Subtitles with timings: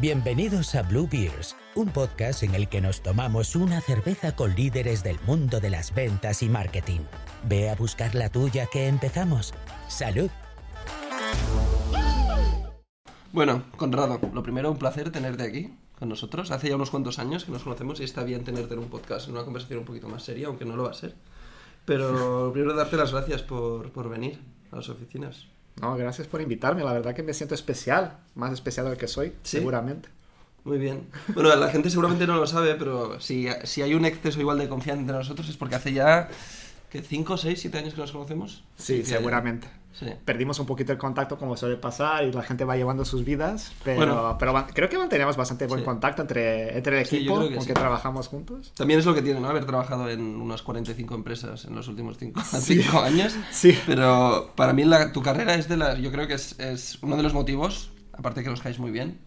[0.00, 5.04] Bienvenidos a Blue Beers, un podcast en el que nos tomamos una cerveza con líderes
[5.04, 7.02] del mundo de las ventas y marketing.
[7.48, 9.54] Ve a buscar la tuya que empezamos.
[9.86, 10.30] ¡Salud!
[13.32, 16.50] Bueno, Conrado, lo primero, un placer tenerte aquí con nosotros.
[16.50, 19.28] Hace ya unos cuantos años que nos conocemos y está bien tenerte en un podcast,
[19.28, 21.14] en una conversación un poquito más seria, aunque no lo va a ser.
[21.84, 24.40] Pero primero darte las gracias por, por venir
[24.72, 25.53] a las oficinas.
[25.80, 26.84] No, gracias por invitarme.
[26.84, 29.58] La verdad que me siento especial, más especial del que soy, ¿Sí?
[29.58, 30.08] seguramente.
[30.64, 31.08] Muy bien.
[31.34, 34.68] Bueno, la gente seguramente no lo sabe, pero si, si hay un exceso igual de
[34.68, 36.28] confianza entre nosotros es porque hace ya
[36.90, 38.64] que 5, 6, 7 años que nos conocemos.
[38.76, 39.68] Sí, seguramente.
[39.98, 40.06] Sí.
[40.24, 43.72] Perdimos un poquito el contacto como suele pasar y la gente va llevando sus vidas,
[43.84, 44.36] pero, Bueno.
[44.40, 45.84] pero creo que mantenemos bastante buen Sí.
[45.84, 48.72] contacto entre, entre el equipo que con que trabajamos juntos.
[48.76, 49.48] También es lo que tiene, ¿no?
[49.48, 52.82] Haber trabajado en unas 45 empresas en los últimos 5 Sí.
[53.00, 53.36] años.
[53.52, 53.78] Sí.
[53.86, 55.98] Pero para mí la- tu carrera es de las...
[55.98, 59.18] Yo creo que es, es uno de los motivos, aparte que nos caes muy bien,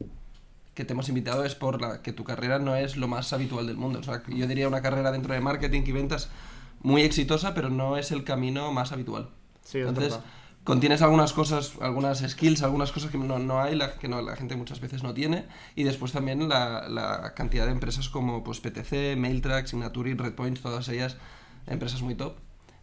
[0.74, 3.68] que te hemos invitado es por la que tu carrera no es lo más habitual
[3.68, 4.00] del mundo.
[4.00, 6.30] O sea, yo diría una carrera dentro de marketing y ventas
[6.82, 9.30] muy exitosa, pero no es el camino más habitual.
[9.64, 10.20] Sí, es Entonces.
[10.68, 14.36] Contienes algunas cosas, algunas skills, algunas cosas que no, no hay, la, que no, la
[14.36, 15.46] gente muchas veces no tiene.
[15.76, 20.88] Y después también la, la cantidad de empresas como pues, PTC, Mailtrack, Signatory, Redpoint, todas
[20.90, 21.18] ellas
[21.68, 22.36] empresas muy top.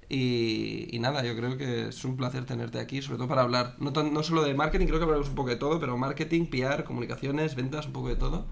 [0.09, 3.75] Y, y nada, yo creo que es un placer tenerte aquí, sobre todo para hablar,
[3.79, 6.47] no, tan- no solo de marketing, creo que hablaremos un poco de todo, pero marketing,
[6.47, 8.47] PR, comunicaciones, ventas, un poco de todo.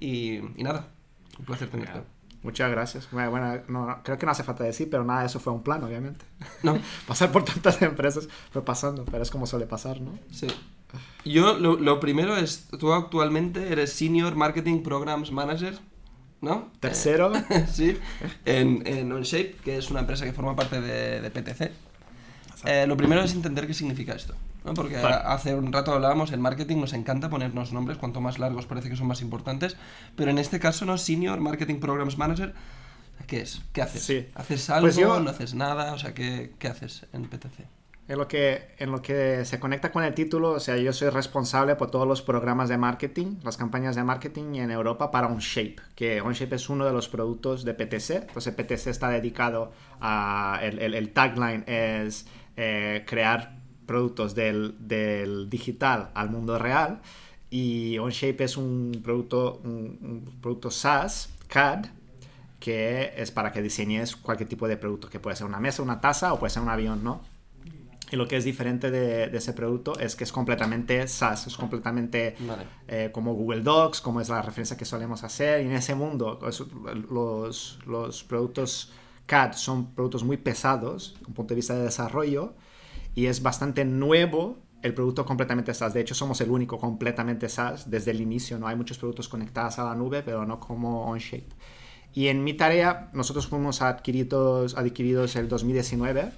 [0.00, 0.88] Y, y nada,
[1.38, 2.02] un placer tenerte.
[2.42, 3.08] Muchas gracias.
[3.10, 5.62] Bueno, bueno, no- creo que no hace falta decir, pero nada de eso fue un
[5.62, 6.24] plan, obviamente.
[6.62, 10.18] No, Pasar por tantas empresas fue pasando, pero es como suele pasar, ¿no?
[10.30, 10.46] Sí.
[11.24, 15.76] Yo, lo, lo primero es, tú actualmente eres Senior Marketing Programs Manager,
[16.40, 16.70] ¿no?
[16.80, 17.98] Tercero, Eh, sí,
[18.44, 21.72] en, en OnShape, que es una empresa que forma parte de, de PTC.
[22.64, 24.34] Eh, lo primero es entender qué significa esto,
[24.66, 24.74] ¿no?
[24.74, 25.14] Porque Vale.
[25.24, 28.96] hace un rato hablábamos, en marketing nos encanta ponernos nombres, cuanto más largos parece que
[28.96, 29.76] son más importantes,
[30.16, 30.98] pero en este caso, ¿no?
[30.98, 32.52] Senior Marketing Programs Manager,
[33.26, 33.62] ¿qué es?
[33.72, 34.02] ¿Qué haces?
[34.02, 34.28] Sí.
[34.34, 34.82] ¿Haces algo?
[34.82, 35.94] Pues yo- ¿No haces nada?
[35.94, 37.64] O sea, ¿qué, qué haces en PTC?
[38.08, 41.08] En lo, que, en lo que se conecta con el título, o sea, yo soy
[41.08, 45.74] responsable por todos los programas de marketing, las campañas de marketing en Europa para OnShape,
[45.96, 48.10] que OnShape es uno de los productos de PTC.
[48.28, 50.60] Entonces, PTC está dedicado a.
[50.62, 57.00] El, el- el tagline es eh, crear productos del, del digital al mundo real.
[57.48, 61.86] Y OnShape es un producto, un, un producto SaaS, CAD,
[62.58, 66.00] que es para que diseñes cualquier tipo de producto, que puede ser una mesa, una
[66.00, 67.20] taza o puede ser un avión, ¿no?
[68.10, 71.56] Y lo que es diferente de, de ese producto es que es completamente SaaS, es
[71.56, 72.62] completamente Vale.
[72.86, 75.62] eh, como Google Docs, como es la referencia que solemos hacer.
[75.62, 76.38] Y en ese mundo,
[77.10, 78.92] los, los productos
[79.26, 82.54] CAD son productos muy pesados, desde un punto de vista de desarrollo,
[83.16, 85.94] y es bastante nuevo el producto completamente SaaS.
[85.94, 88.58] De hecho, somos el único completamente SaaS desde el inicio.
[88.58, 91.48] No hay muchos productos conectados a la nube, pero no como OnShape.
[92.12, 96.30] Y en mi tarea, nosotros fuimos adquiridos, adquiridos el 2019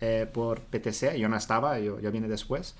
[0.00, 1.16] eh, por PTC.
[1.16, 2.76] Yo no estaba, yo, yo vine después.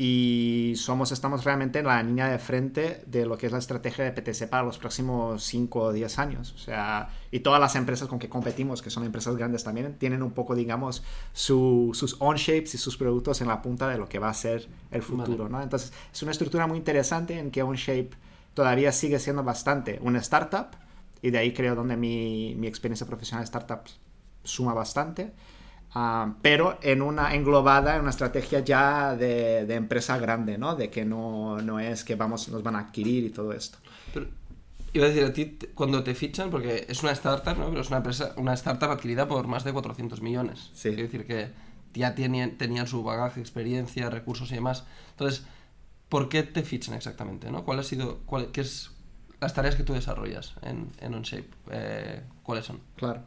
[0.00, 4.04] Y somos, estamos realmente en la línea de frente de lo que es la estrategia
[4.04, 6.52] de PTC para los próximos 5 o 10 años.
[6.54, 10.22] O sea, y todas las empresas con que competimos, que son empresas grandes también, tienen
[10.22, 14.20] un poco, digamos, su- sus on-shapes y sus productos en la punta de lo que
[14.20, 15.50] va a ser el futuro, Vale.
[15.56, 15.62] ¿no?
[15.62, 18.10] Entonces, es una estructura muy interesante en que on-shape
[18.54, 20.68] todavía sigue siendo bastante una startup
[21.22, 23.98] y de ahí creo donde mi, mi experiencia profesional de startups
[24.44, 25.32] suma bastante.
[25.94, 30.76] Ah, pero en una englobada en una estrategia ya de, de empresa grande, ¿no?
[30.76, 33.78] De que no, no es que vamos, nos van a adquirir y todo esto.
[34.12, 34.26] Pero,
[34.92, 37.68] iba a decir, a ti cuando te fichan, porque es una startup, ¿no?
[37.70, 40.70] Pero es una empresa, una startup adquirida por más de 400 millones.
[40.74, 40.90] Sí.
[40.90, 41.50] Quiere decir que
[41.94, 44.84] ya tenían, tenían su bagaje, experiencia, recursos y demás.
[45.10, 45.46] Entonces,
[46.08, 47.64] ¿por qué te fichan exactamente, no?
[47.64, 48.90] ¿Cuál ha sido, cuál, qué es
[49.40, 51.48] las tareas que tú desarrollas en, en OnShape?
[51.70, 52.80] Eh, ¿Cuáles son?
[52.96, 53.22] Claro.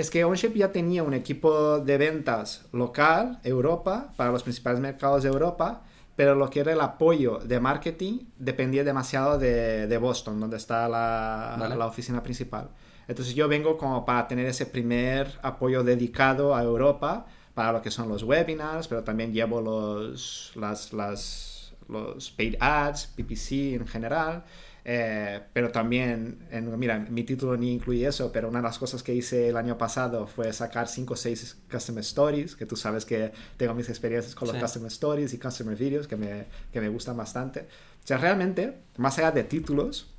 [0.00, 5.24] Es que OnShape ya tenía un equipo de ventas local, Europa, para los principales mercados
[5.24, 5.82] de Europa,
[6.16, 10.88] pero lo que era el apoyo de marketing dependía demasiado de, de Boston, donde está
[10.88, 11.76] la, Vale.
[11.76, 12.70] la oficina principal.
[13.08, 17.90] Entonces yo vengo como para tener ese primer apoyo dedicado a Europa para lo que
[17.90, 24.44] son los webinars, pero también llevo los, las, las, los paid ads, PPC en general.
[24.84, 29.02] Eh, pero también, en- mira, mi título ni incluye eso, pero una de las cosas
[29.02, 33.04] que hice el año pasado fue sacar 5 o 6 Customer Stories, que tú sabes
[33.04, 34.54] que tengo mis experiencias con Sí.
[34.54, 37.60] los Customer Stories y Customer Videos, que me, que me gustan bastante.
[38.02, 40.09] O sea, realmente, más allá de títulos,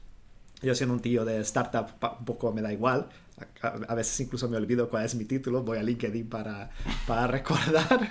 [0.61, 1.87] yo siendo un tío de startup
[2.19, 3.09] un poco me da igual.
[3.61, 6.69] A, veces incluso me olvido cuál es mi título, voy a LinkedIn para,
[7.07, 8.07] para recordar.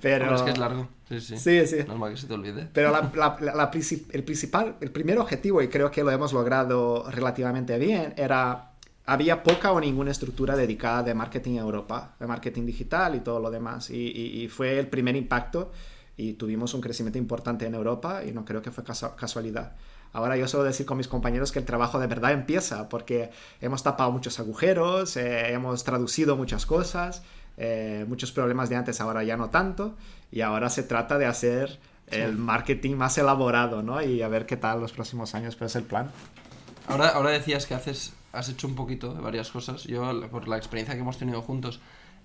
[0.00, 0.88] Pero es que es largo.
[1.08, 1.36] Sí, sí.
[1.38, 1.78] Sí, sí.
[1.88, 2.68] Normal que se te olvide.
[2.72, 3.10] Pero la,
[3.40, 3.70] la,
[4.12, 8.70] el principal, el primer objetivo, y creo que lo hemos logrado relativamente bien, era
[9.06, 13.40] había poca o ninguna estructura dedicada de marketing en Europa, de marketing digital y todo
[13.40, 13.90] lo demás.
[13.90, 15.72] Y, y, fue el primer impacto
[16.16, 19.72] y tuvimos un crecimiento importante en Europa y no creo que fue casualidad.
[20.12, 23.30] Ahora yo suelo decir con mis compañeros que el trabajo de verdad empieza porque
[23.60, 27.22] hemos tapado muchos agujeros, eh, hemos traducido muchas cosas,
[27.56, 29.94] eh, muchos problemas de antes ahora ya no tanto
[30.32, 31.78] y ahora se trata de hacer
[32.08, 34.02] el marketing más elaborado, ¿no?
[34.02, 36.10] Y a ver qué tal los próximos años, pero es el plan.
[36.88, 39.84] Ahora, ahora decías que haces has hecho un poquito de varias cosas.
[39.84, 41.80] Yo, por la experiencia que hemos tenido juntos,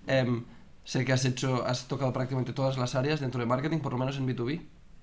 [0.08, 0.46] em,
[0.84, 3.98] sé que has hecho, has tocado prácticamente todas las áreas dentro de marketing, por lo
[3.98, 4.62] menos en B2B.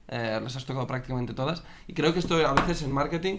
[0.08, 1.62] Eh, las has tocado prácticamente todas.
[1.86, 3.38] Y creo que esto a veces en marketing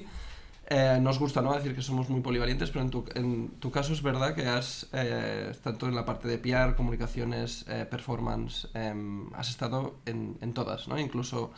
[0.68, 1.54] eh, nos gusta ¿no?
[1.54, 4.88] decir que somos muy polivalentes, pero en tu, en tu caso es verdad que has,
[4.94, 10.54] eh, tanto en la parte de PR, comunicaciones, eh, performance, em, has estado en, en,
[10.54, 10.98] todas, ¿no?
[10.98, 11.52] Incluso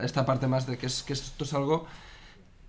[0.00, 1.86] esta parte más de que, es, que esto es algo,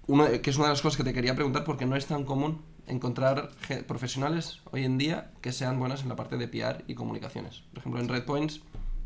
[0.08, 2.62] que es una de las cosas que te quería preguntar porque no es tan común
[2.88, 3.50] encontrar
[3.88, 7.64] profesionales hoy en día que sean buenas en la parte de PR y comunicaciones.
[7.72, 8.62] Por ejemplo, en RedPoints,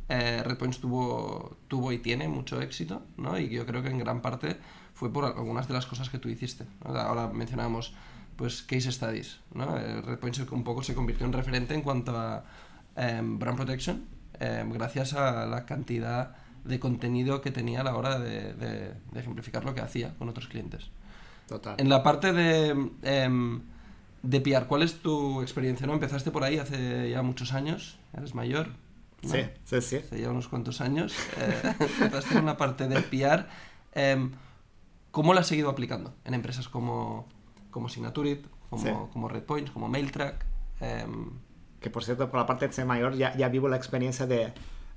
[0.10, 3.38] eh, RedPoints tuvo, tuvo y tiene mucho éxito, ¿no?
[3.38, 4.58] Y yo creo que en gran parte
[4.94, 6.66] fue por algunas de las cosas que tú hiciste.
[6.84, 7.94] Ahora mencionábamos
[8.36, 9.78] pues case studies, ¿no?
[9.78, 12.44] Eh, RedPoints un poco se convirtió en referente en cuanto a
[12.96, 14.06] em, brand protection,
[14.40, 19.20] em, gracias a la cantidad de contenido que tenía a la hora de, de, de
[19.20, 20.90] ejemplificar lo que hacía con otros clientes.
[21.48, 21.76] Total.
[21.78, 22.70] En la parte de
[23.04, 23.62] em,
[24.24, 25.86] de PR, ¿cuál es tu experiencia?
[25.86, 25.94] ¿no?
[25.94, 28.70] Empezaste por ahí hace ya muchos años, eres mayor.
[29.24, 29.96] Sí, sí, sí.
[29.98, 31.14] Hace ya unos cuantos años.
[31.38, 33.48] Eh, empezaste en una parte de PR.
[33.94, 34.32] Em,
[35.12, 37.28] ¿Cómo la has seguido aplicando en empresas como,
[37.70, 40.46] como Signaturit, como, como Redpoints, como Mailtrack?
[40.80, 41.30] Em,
[41.80, 44.54] que por cierto, por la parte de ser mayor, ya, ya vivo la experiencia de.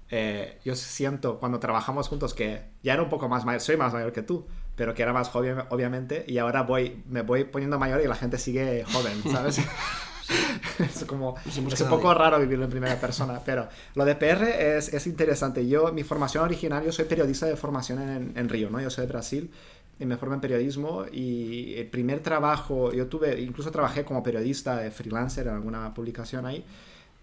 [0.09, 3.93] Eh, yo siento cuando trabajamos juntos que ya era un poco más mayor, soy más
[3.93, 4.47] mayor que tú,
[4.77, 8.15] pero que era más joven, obviamente, y ahora voy, me voy poniendo mayor y la
[8.15, 9.61] gente sigue joven, ¿sabes?
[10.79, 14.45] es como es un poco raro vivirlo en primera persona, pero lo de PR
[14.77, 15.67] es, es, interesante.
[15.67, 18.81] Yo, mi formación original, yo soy periodista de formación en, en, Río, ¿no?
[18.81, 19.51] Yo soy de Brasil
[19.99, 24.91] y me formé en periodismo y el primer trabajo, yo tuve, incluso trabajé como periodista
[24.91, 26.65] freelancer en alguna publicación ahí,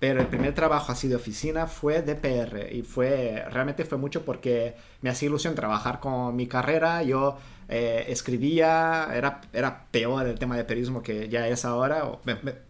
[0.03, 4.25] pero el primer trabajo así de oficina fue de PR y fue realmente fue mucho
[4.25, 7.03] porque me hacía ilusión trabajar con mi carrera.
[7.03, 7.37] Yo
[7.69, 12.21] eh, escribía era, era peor el tema de periodismo que ya es ahora o,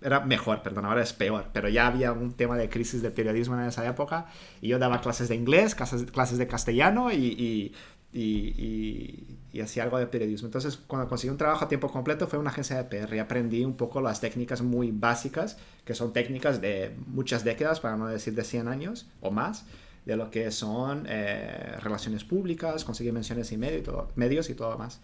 [0.04, 3.56] era mejor perdón ahora es peor pero ya había un tema de crisis de periodismo
[3.56, 4.28] en esa época
[4.62, 7.74] y yo daba clases de inglés clases, clases de castellano y, y,
[8.14, 10.48] y, hacía algo de periodismo.
[10.48, 13.64] Entonces, cuando conseguí un trabajo a tiempo completo fue una agencia de PR y aprendí
[13.64, 18.34] un poco las técnicas muy básicas, que son técnicas de muchas décadas, para no decir
[18.34, 19.66] de 100 años o más,
[20.06, 24.78] de lo que son eh, relaciones públicas, conseguir menciones y, medio, y medios y todo
[24.78, 25.00] más.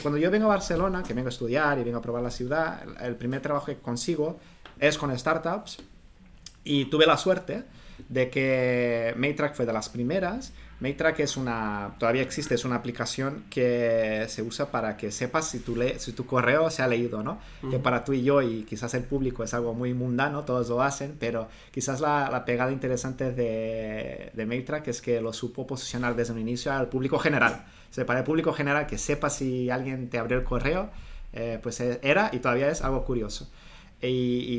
[0.00, 2.82] cuando yo vengo a Barcelona, que vengo a estudiar y vengo a probar la ciudad,
[3.00, 4.38] el primer trabajo que consigo
[4.78, 5.78] es con startups
[6.64, 7.64] y tuve la suerte
[8.08, 13.44] de que Maytrack fue de las primeras Maytrack es una, todavía existe, es una aplicación
[13.50, 17.40] que se usa para que sepas si tu, si tu correo se ha leído, ¿no?
[17.68, 20.80] Que para tú y yo y quizás el público es algo muy mundano, todos lo
[20.80, 26.14] hacen, pero quizás la, la pegada interesante de, de Maytrack es que lo supo posicionar
[26.14, 27.64] desde un inicio al público general.
[27.90, 30.90] O sea, para el público general que sepa si alguien te abrió el correo,
[31.32, 33.50] eh, pues eh, era y todavía es algo curioso.
[34.00, 34.06] Y,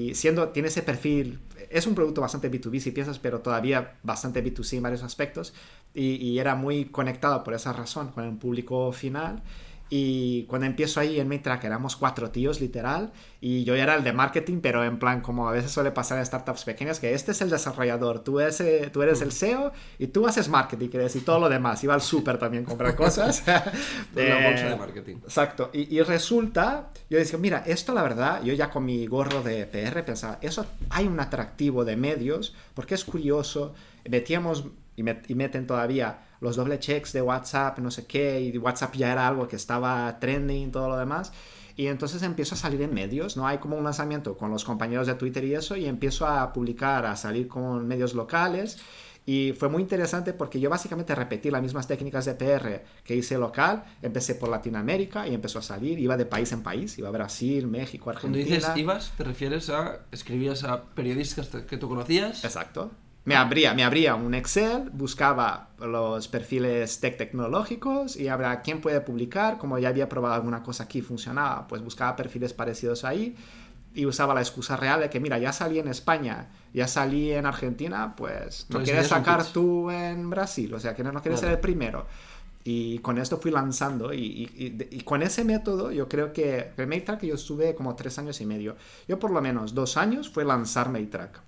[0.10, 4.44] y, siendo, tiene ese perfil, es un producto bastante B2B si piensas, pero todavía bastante
[4.44, 5.54] B2C en varios aspectos
[5.94, 9.42] y, era muy conectado por esa razón con el público final.
[9.90, 14.04] Y cuando empiezo ahí en mi track éramos cuatro tíos literal y yo era el
[14.04, 17.32] de marketing, pero en plan como a veces suele pasar en startups pequeñas, que este
[17.32, 21.16] es el desarrollador, tú eres, eh, tú eres el SEO y tú haces marketing, quieres
[21.16, 21.84] y todo lo demás.
[21.84, 23.44] Iba al súper también a comprar cosas.
[24.16, 25.16] Una bolsa de marketing.
[25.24, 25.72] Exacto.
[25.74, 29.66] Y, y, resulta, yo decía, mira, esto la verdad, yo ya con mi gorro de
[29.66, 33.74] PR pensaba, eso hay un atractivo de medios, porque es curioso,
[34.08, 34.66] metíamos
[35.00, 39.28] y, meten todavía los doble checks de WhatsApp, no sé qué, y WhatsApp ya era
[39.28, 41.32] algo que estaba trending, todo lo demás.
[41.76, 43.48] Y entonces empiezo a salir en medios, ¿no?
[43.48, 47.06] Hay como un lanzamiento con los compañeros de Twitter y eso, y empiezo a publicar,
[47.06, 48.80] a salir con medios locales.
[49.26, 53.38] Y fue muy interesante porque yo básicamente repetí las mismas técnicas de PR que hice
[53.38, 53.86] local.
[54.02, 56.00] Empecé por Latinoamérica y empezó a salir.
[56.00, 56.98] Iba de país en país.
[56.98, 58.44] Iba a Brasil, México, Argentina.
[58.44, 62.44] Cuando dices ibas, ¿te refieres a escribías a periodistas que tú conocías?
[62.44, 62.92] Exacto
[63.30, 69.02] Me abría, me abría un Excel, buscaba los perfiles tech tecnológicos y habrá quién puede
[69.02, 73.36] publicar, como ya había probado alguna cosa aquí funcionaba, pues buscaba perfiles parecidos ahí
[73.94, 77.46] y usaba la excusa real de que, mira, ya salí en España, ya salí en
[77.46, 81.52] Argentina, pues no quieres sacar tú en Brasil, o sea, que no, no quieres ser
[81.52, 82.08] el primero.
[82.64, 86.34] Y con esto fui lanzando y, y- y de- y con ese método yo creo
[86.34, 88.76] que el Maytrack yo estuve como tres años y medio.
[89.08, 91.42] Yo por lo menos dos años fue lanzar Maytrack.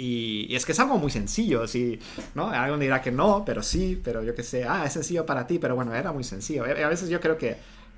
[0.00, 1.98] Y, y es que es algo muy sencillo, sí,
[2.36, 2.50] ¿no?
[2.50, 5.58] Alguien dirá que no, pero sí, pero yo qué sé, ah, es sencillo para ti,
[5.58, 6.62] pero bueno, era muy sencillo.
[6.64, 7.56] A veces yo creo que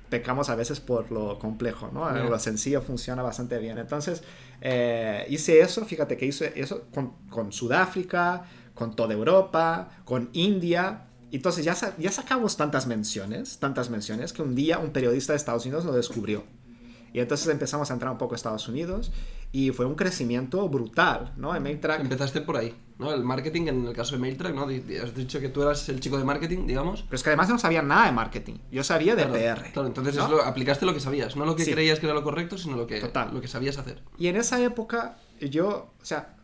[0.09, 2.11] pecamos a veces por lo complejo, ¿no?
[2.11, 3.77] Lo sencillo funciona bastante bien.
[3.77, 4.23] Entonces,
[4.61, 11.05] eh, hice eso, fíjate que hice eso con, con Sudáfrica, con toda Europa, con India.
[11.31, 15.65] Entonces ya, ya sacamos tantas menciones, tantas menciones, que un día un periodista de Estados
[15.65, 16.43] Unidos lo descubrió.
[17.13, 19.11] Y entonces empezamos a entrar un poco a Estados Unidos
[19.53, 21.51] y fue un crecimiento brutal, ¿no?
[21.59, 23.13] Mailtrack Empezaste por ahí, ¿no?
[23.13, 24.63] El marketing, en el caso de MailTrack, ¿no?
[25.03, 27.01] Has dicho que tú eras el chico de marketing, digamos.
[27.03, 28.55] Pero es que además no sabía nada de marketing.
[28.71, 29.71] Yo sabía de Claro, PR.
[29.73, 30.23] Claro, entonces ¿no?
[30.23, 31.71] es lo- aplicaste lo que sabías, no lo que Sí.
[31.73, 33.33] creías que era lo correcto, sino lo que, Total.
[33.33, 34.01] lo que sabías hacer.
[34.17, 36.35] Y en esa época yo, o sea,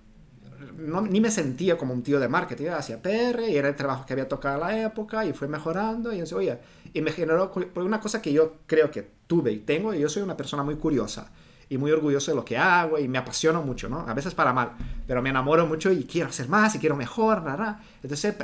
[0.76, 2.68] no- ni me sentía como un tío de marketing.
[2.72, 6.12] Hacía PR y era el trabajo que había tocado en la época y fue mejorando.
[6.14, 6.58] Y, oye,
[6.94, 9.94] y me generó por una cosa que yo creo que tuve y tengo.
[9.94, 11.32] Y yo soy una persona muy curiosa
[11.70, 14.06] y muy orgulloso de lo que hago y me apasiono mucho, ¿no?
[14.08, 14.72] A veces para mal,
[15.06, 17.82] pero me enamoro mucho y quiero hacer más y quiero mejor, ra.
[18.02, 18.36] Entonces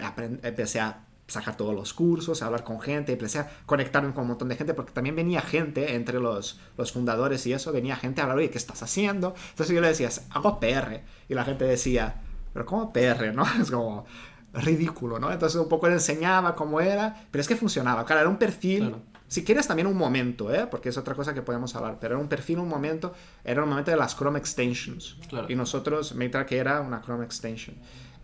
[0.44, 4.30] empecé a sacar todos los cursos, a hablar con gente, empecé a conectarme con un
[4.30, 8.22] montón de gente, porque también venía gente entre los, los fundadores y eso, venía gente
[8.22, 9.34] a hablar, oye, ¿qué estás haciendo?
[9.52, 12.22] Entonces yo le decía, hago PR, y la gente decía,
[12.54, 13.46] pero ¿cómo PR, no?
[13.62, 14.06] Es como
[14.54, 15.32] ridículo, ¿no?
[15.32, 18.96] Entonces un poco le enseñaba cómo era, pero es que funcionaba, claro, era un perfil.
[19.34, 20.68] Si quieres también un momento, ¿eh?
[20.70, 23.14] Porque es otra cosa que podemos hablar, pero era un perfil, un momento,
[23.44, 25.48] era un momento de las Chrome Extensions, Claro.
[25.50, 27.76] y nosotros, Mitra que era una Chrome Extension.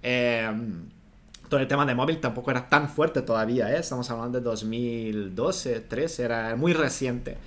[0.03, 0.47] Eh,
[1.49, 3.79] todo el tema de móvil tampoco era tan fuerte todavía, ¿eh?
[3.79, 7.37] estamos hablando de 2012, 13, era muy reciente.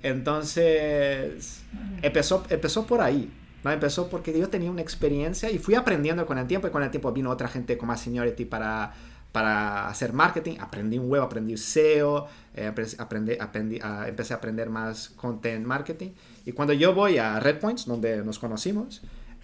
[0.00, 1.64] Entonces,
[2.02, 3.28] empezó, empezó por ahí.
[3.64, 3.72] ¿no?
[3.72, 6.90] Empezó porque yo tenía una experiencia y fui aprendiendo con el tiempo y con el
[6.92, 8.92] tiempo vino otra gente con más seniority para,
[9.32, 10.56] para hacer marketing.
[10.60, 15.64] Aprendí un web, aprendí SEO, eh, apre- aprendí, aprendí, a- empecé a aprender más content
[15.66, 16.10] marketing.
[16.46, 19.02] Y cuando yo voy a Redpoints, donde nos conocimos,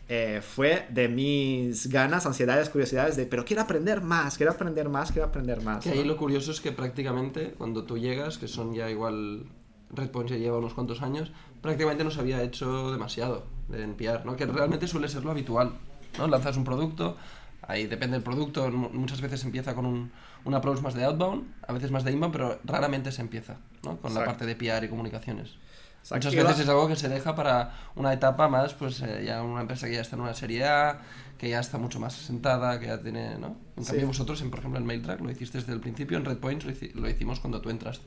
[0.08, 5.10] eh, fue de mis ganas, ansiedades, curiosidades de, pero quiero aprender más, quiero aprender más,
[5.12, 5.82] quiero aprender más.
[5.82, 9.44] Que ahí lo curioso es que prácticamente cuando tú llegas, que son ya igual,
[9.90, 14.36] Redpoint ya lleva unos cuantos años, prácticamente no se había hecho demasiado en PR, ¿no?
[14.36, 15.72] Que realmente suele ser lo habitual,
[16.18, 16.26] ¿no?
[16.26, 17.16] Lanzas un producto,
[17.66, 20.10] ahí depende del producto, mu- muchas veces empieza con un,
[20.44, 23.96] un approach más de outbound, a veces más de inbound, pero raramente se empieza, ¿no?
[23.98, 25.56] Con la parte de PR y comunicaciones.
[26.00, 26.28] Exacto.
[26.28, 29.62] Muchas veces es algo que se deja para una etapa más, pues eh, ya una
[29.62, 31.00] empresa que ya está en una serie A,
[31.38, 33.56] que ya está mucho más asentada, que ya tiene, ¿no?
[33.76, 33.90] En Sí.
[33.92, 36.70] cambio vosotros, en, por ejemplo, en MailTrack lo hiciste desde el principio, en Redpoint lo,
[36.72, 38.04] hici- lo hicimos cuando tú entraste.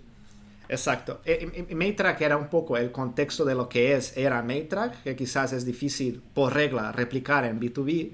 [0.70, 1.22] Exacto.
[1.26, 5.16] E- e- Maytrack era un poco el contexto de lo que es, era Maytrack, que
[5.16, 8.12] quizás es difícil por regla replicar en B2B,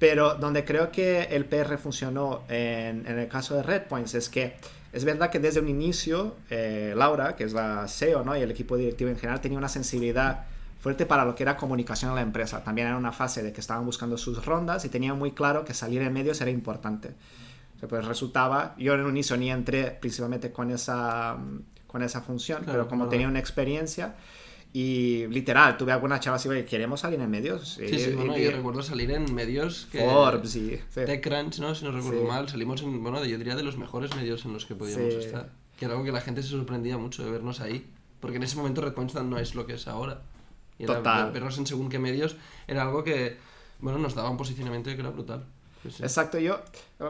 [0.00, 4.56] pero donde creo que el PR funcionó en, en el caso de Redpoints es que
[4.92, 8.36] es verdad que desde un inicio eh, Laura, que es la CEO ¿no?
[8.36, 10.46] y el equipo directivo en general, tenía una sensibilidad
[10.80, 12.64] fuerte para lo que era comunicación en la empresa.
[12.64, 15.74] También era una fase de que estaban buscando sus rondas y tenían muy claro que
[15.74, 17.10] salir en medios era importante.
[17.76, 21.36] O sea, pues resultaba, yo en un inicio ni entré principalmente con esa,
[21.86, 23.10] con esa función, Claro, pero como verdad.
[23.10, 24.14] tenía una experiencia
[24.72, 27.74] y literal, tuve algunas chavas y ¿queremos salir en medios?
[27.74, 30.00] Sí, sí, Y- bueno, y- yo recuerdo salir en medios que...
[30.04, 30.70] Forbes y...
[30.76, 30.80] sí.
[31.06, 31.74] TechCrunch, ¿no?
[31.74, 32.26] Si no recuerdo Sí.
[32.28, 35.20] mal, salimos en, bueno, yo diría de los mejores medios en los que podíamos Sí.
[35.20, 35.50] estar.
[35.78, 37.90] Que era algo que la gente se sorprendía mucho de vernos ahí.
[38.20, 40.20] Porque en ese momento Redpoint no es lo que es ahora.
[40.78, 41.32] Y era- Total.
[41.32, 42.36] vernos en según qué medios
[42.68, 43.38] era algo que,
[43.80, 45.46] bueno, nos daba un posicionamiento que era brutal.
[45.82, 46.02] Sí, sí.
[46.02, 46.60] Exacto, yo,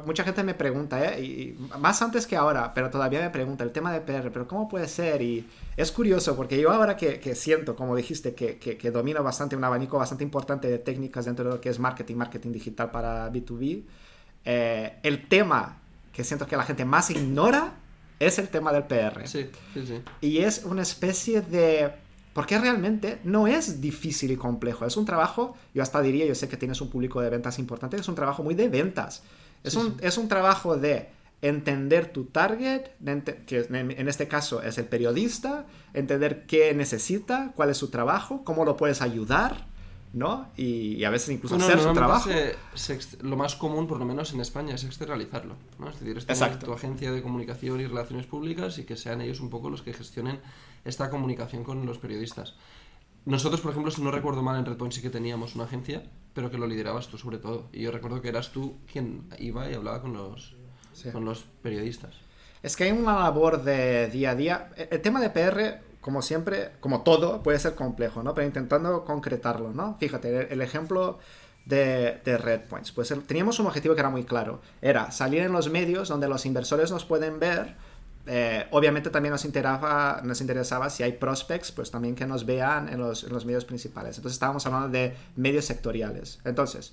[0.06, 1.24] mucha gente me pregunta, ¿eh?
[1.24, 4.68] y más antes que ahora, pero todavía me pregunta el tema de PR, pero ¿cómo
[4.68, 5.22] puede ser?
[5.22, 9.24] Y es curioso, porque yo ahora que, que siento, como dijiste, que, que, que domino
[9.24, 12.90] bastante, un abanico bastante importante de técnicas dentro de lo que es marketing, marketing digital
[12.92, 13.82] para B2B,
[14.44, 15.78] eh, el tema
[16.12, 17.74] que siento que la gente más ignora
[18.18, 19.26] es el tema del PR.
[19.26, 20.02] Sí, sí, sí.
[20.20, 21.92] Y es una especie de...
[22.32, 24.86] Porque realmente no es difícil y complejo.
[24.86, 27.96] Es un trabajo, yo hasta diría, yo sé que tienes un público de ventas importante,
[27.96, 29.22] es un trabajo muy de ventas.
[29.64, 29.94] Es, Sí, un, sí.
[30.00, 31.08] es un trabajo de
[31.42, 32.82] entender tu target,
[33.46, 38.44] que en, en este caso es el periodista, entender qué necesita, cuál es su trabajo,
[38.44, 39.66] cómo lo puedes ayudar,
[40.12, 40.48] ¿no?
[40.56, 42.28] Y, y a veces incluso Bueno, hacer su trabajo.
[42.28, 42.56] se-
[42.98, 45.54] se lo más común, por lo menos en España, es externalizarlo.
[45.78, 45.88] ¿no?
[45.90, 46.66] Es decir, es tener Exacto.
[46.66, 49.92] tu agencia de comunicación y relaciones públicas y que sean ellos un poco los que
[49.92, 50.40] gestionen
[50.84, 52.54] esta comunicación con los periodistas.
[53.26, 56.02] Nosotros, por ejemplo, si no recuerdo mal, en Redpoint sí que teníamos una agencia
[56.32, 57.68] pero que lo liderabas tú sobre todo.
[57.72, 60.54] Y yo recuerdo que eras tú quien iba y hablaba con los,
[61.12, 62.14] con los periodistas.
[62.62, 64.70] Es que hay una labor de día a día.
[64.76, 68.34] El tema de PR, como siempre, como todo, puede ser complejo, ¿no?
[68.34, 69.96] Pero intentando concretarlo, ¿no?
[69.98, 71.18] Fíjate, el, ejemplo
[71.66, 72.92] de, de Red Points.
[72.92, 74.60] Pues teníamos un objetivo que era muy claro.
[74.80, 77.76] Era salir en los medios donde los inversores nos pueden ver
[78.26, 82.88] eh, obviamente también nos interesaba, nos interesaba si hay prospects, pues también que nos vean
[82.88, 84.16] en los, medios principales.
[84.18, 86.38] Entonces estábamos hablando de medios sectoriales.
[86.44, 86.92] Entonces,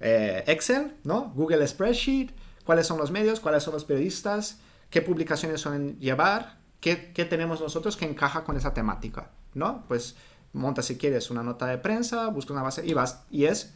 [0.00, 1.32] eh, Excel, ¿no?
[1.34, 2.30] Google Spreadsheet,
[2.64, 4.58] cuáles son los medios, cuáles son los periodistas,
[4.90, 6.96] qué publicaciones suelen llevar, qué,
[7.28, 9.84] tenemos nosotros que encaja con esa temática, ¿no?
[9.88, 10.16] Pues
[10.52, 13.74] monta si quieres una nota de prensa, busca una base y vas, y es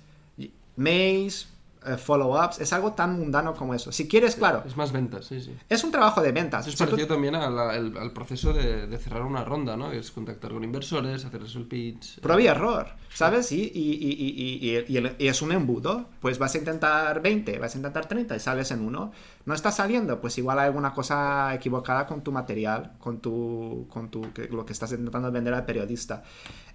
[0.77, 1.49] mails,
[1.87, 3.93] eh, follow-ups, es algo tan mundano como eso.
[3.93, 4.63] Si quieres, claro.
[4.67, 5.55] Es más ventas, sí, sí.
[5.69, 6.67] Es un trabajo de ventas.
[6.67, 9.93] Es parecido también al, proceso de, cerrar una ronda, ¿no?
[9.93, 12.21] Es contactar con inversores, hacerles el pitch.
[12.21, 13.53] Prueba y error, ¿sabes?
[13.53, 16.07] Y, y, y, es un embudo.
[16.21, 19.13] Pues vas a intentar 20, vas a intentar 30 y sales en uno.
[19.45, 24.11] No está saliendo, pues igual hay alguna cosa equivocada con tu material, con tu, con
[24.11, 26.23] tu, lo que estás intentando vender al periodista.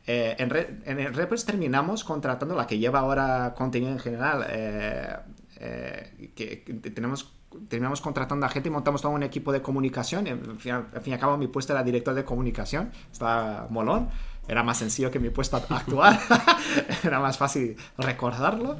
[0.07, 1.13] Eh, en, Red, en
[1.45, 4.45] terminamos contratando la que lleva ahora contenido en general.
[4.49, 5.15] Eh,
[5.57, 6.57] eh, que,
[6.91, 7.33] tenemos
[7.69, 10.27] terminamos contratando a gente y montamos todo un equipo de comunicación.
[10.27, 10.73] Al fin,
[11.05, 12.91] y al cabo, mi puesto era director de comunicación.
[13.11, 14.09] Está molón.
[14.47, 16.17] Era más sencillo que mi puesto actual.
[17.03, 18.77] era más fácil recordarlo.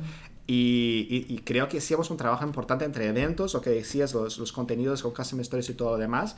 [0.50, 5.04] Y, creo que hacíamos un trabajo importante entre eventos, o que decías, los, los contenidos
[5.04, 6.38] con Custom Stories y todo lo demás.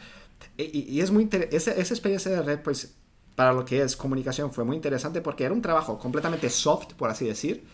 [0.58, 2.96] Y, es muy esa, esa experiencia de red, pues
[3.40, 7.10] para lo que es comunicación fue muy interesante porque era un trabajo completamente soft, por
[7.10, 7.66] así decir,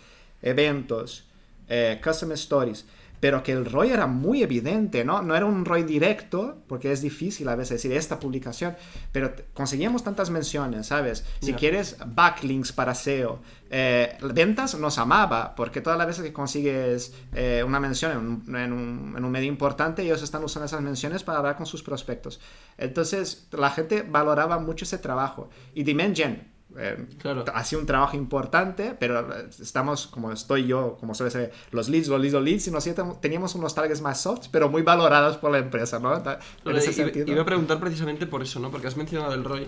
[0.43, 1.25] eventos,
[1.67, 2.86] eh, custom stories,
[3.19, 5.22] pero que el ROI era muy evidente, ¿no?
[5.22, 8.75] No era un ROI directo, porque es difícil a veces decir esta publicación,
[9.12, 11.25] pero conseguíamos tantas menciones, ¿sabes?
[11.41, 17.13] Si quieres backlinks para SEO, eh, ventas nos amaba, porque todas las veces que consigues
[17.34, 21.39] eh, una mención en un, en un, medio importante, ellos están usando esas menciones para
[21.39, 22.39] hablar con sus prospectos.
[22.77, 25.50] Entonces, la gente valoraba mucho ese trabajo.
[25.74, 27.45] Y Dimension, eh, claro.
[27.53, 32.07] ha sido un trabajo importante, pero estamos, como estoy yo, como suele ser, los leads,
[32.07, 35.51] los leads, los leads, y nosotros teníamos unos targets más soft, pero muy valorados por
[35.51, 36.15] la empresa, ¿no?
[36.15, 37.31] En ese sentido.
[37.31, 38.72] Iba a preguntar precisamente por eso, ¿no?
[38.72, 39.67] Porque has mencionado el ROI,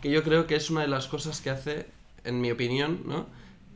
[0.00, 1.86] que yo creo que es una de las cosas que hace,
[2.24, 3.26] en mi opinión, ¿no?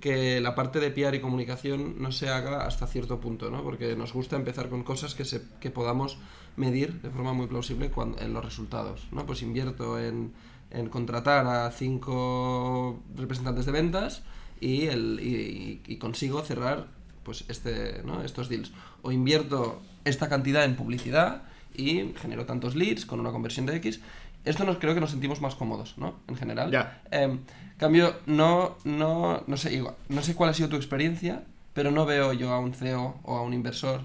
[0.00, 3.62] que la parte de PR y comunicación no se haga hasta cierto punto, ¿no?
[3.62, 6.18] Porque nos gusta empezar con cosas que, se, que podamos
[6.56, 9.26] medir de forma muy plausible cuando, en los resultados, ¿no?
[9.26, 10.33] Pues invierto en
[10.70, 14.22] en contratar a cinco representantes de ventas
[14.61, 16.87] y, el, y, consigo cerrar
[17.22, 18.22] pues este, ¿no?
[18.22, 18.72] estos deals.
[19.02, 21.42] O invierto esta cantidad en publicidad
[21.74, 24.00] y genero tantos leads con una conversión de X.
[24.44, 26.16] Esto nos, creo que nos sentimos más cómodos, ¿no?
[26.28, 26.70] En general.
[26.70, 27.02] Ya.
[27.11, 27.40] Em,
[27.76, 32.33] cambio, no, no, no, sé, no sé cuál ha sido tu experiencia, pero no veo
[32.33, 34.02] yo a un CEO o a un inversor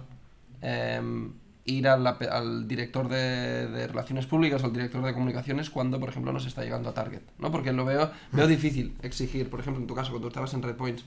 [0.61, 1.31] em,
[1.65, 6.39] ir al director de, relaciones públicas o al director de comunicaciones cuando, por ejemplo, no
[6.39, 7.51] se está llegando a target, ¿no?
[7.51, 10.75] Porque lo veo, veo difícil exigir, por ejemplo, en tu caso, cuando estabas en Red
[10.75, 11.03] Points,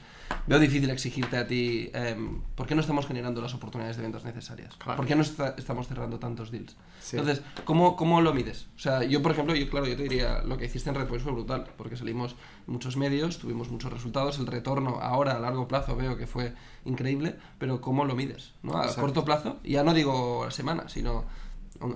[0.47, 2.17] veo difícil exigirte a ti, eh,
[2.57, 4.75] ¿por qué no estamos generando las oportunidades de ventas necesarias?
[4.75, 6.77] ¿Por qué no estamos cerrando tantos deals?
[7.13, 8.67] Entonces, ¿cómo, ¿cómo lo mides?
[8.77, 11.07] O sea, yo, por ejemplo, yo, claro, yo te diría, lo que hiciste en Red
[11.07, 12.35] Points fue brutal, porque salimos
[12.69, 16.53] muchos medios, tuvimos muchos resultados, el retorno ahora a largo plazo veo que fue
[16.85, 18.53] increíble, pero ¿cómo lo mides?
[18.63, 18.77] ¿no?
[18.77, 21.25] A corto plazo, ya no digo a semana, sino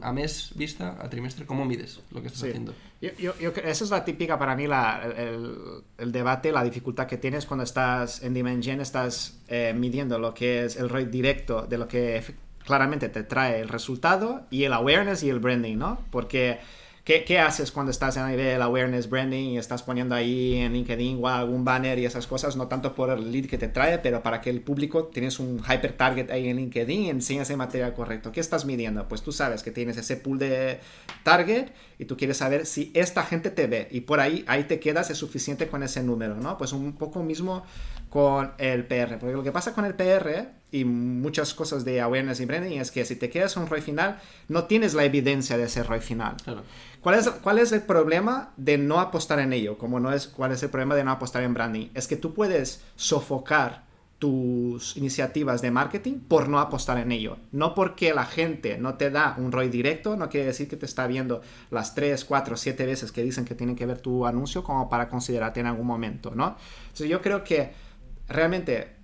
[0.01, 2.75] a mes vista, a trimestre, ¿cómo mides lo que estás haciendo?
[3.01, 3.33] Yo,
[3.65, 5.03] esa es la típica para mí, la,
[5.99, 10.65] el, debate, la dificultad que tienes cuando estás en Dimension, estás eh, midiendo lo que
[10.65, 12.23] es el rate directo de lo que
[12.65, 15.99] claramente te trae el resultado y el awareness y el branding, ¿no?
[16.11, 16.61] Porque
[17.05, 21.27] ¿Qué, haces cuando estás a nivel awareness branding y estás poniendo ahí en LinkedIn o
[21.27, 22.55] algún banner y esas cosas?
[22.55, 25.59] No tanto por el lead que te trae, pero para que el público tienes un
[25.59, 28.31] hyper target ahí en LinkedIn y enseñas el material correcto.
[28.31, 29.09] ¿Qué estás midiendo?
[29.09, 30.79] Pues tú sabes que tienes ese pool de
[31.25, 34.79] target y tú quieres saber si esta gente te ve y por ahí, ahí te
[34.79, 36.57] quedas es suficiente con ese número, ¿no?
[36.57, 37.65] Pues un poco mismo
[38.13, 39.19] con el PR.
[39.19, 42.91] Porque lo que pasa con el PR y muchas cosas de awareness y branding es
[42.91, 46.37] que si te quedas un ROI final, no tienes la evidencia de ese ROI final.
[47.03, 49.77] ¿Cuál, es, ¿Cuál es el problema de no apostar en ello?
[49.77, 51.89] Como no es, ¿Cuál es el problema de no apostar en branding?
[51.95, 53.85] Es que tú puedes sofocar
[54.21, 57.39] tus iniciativas de marketing por no apostar en ello.
[57.51, 60.87] No porque la gente no te da un ROI directo, no quiere decir que te
[60.87, 61.41] está viendo
[61.73, 65.09] las 3, 4, 7 veces que dicen que tienen que ver tu anuncio como para
[65.09, 66.57] considerarte en algún momento, ¿no?
[66.83, 67.73] Entonces yo creo que
[68.29, 69.02] realmente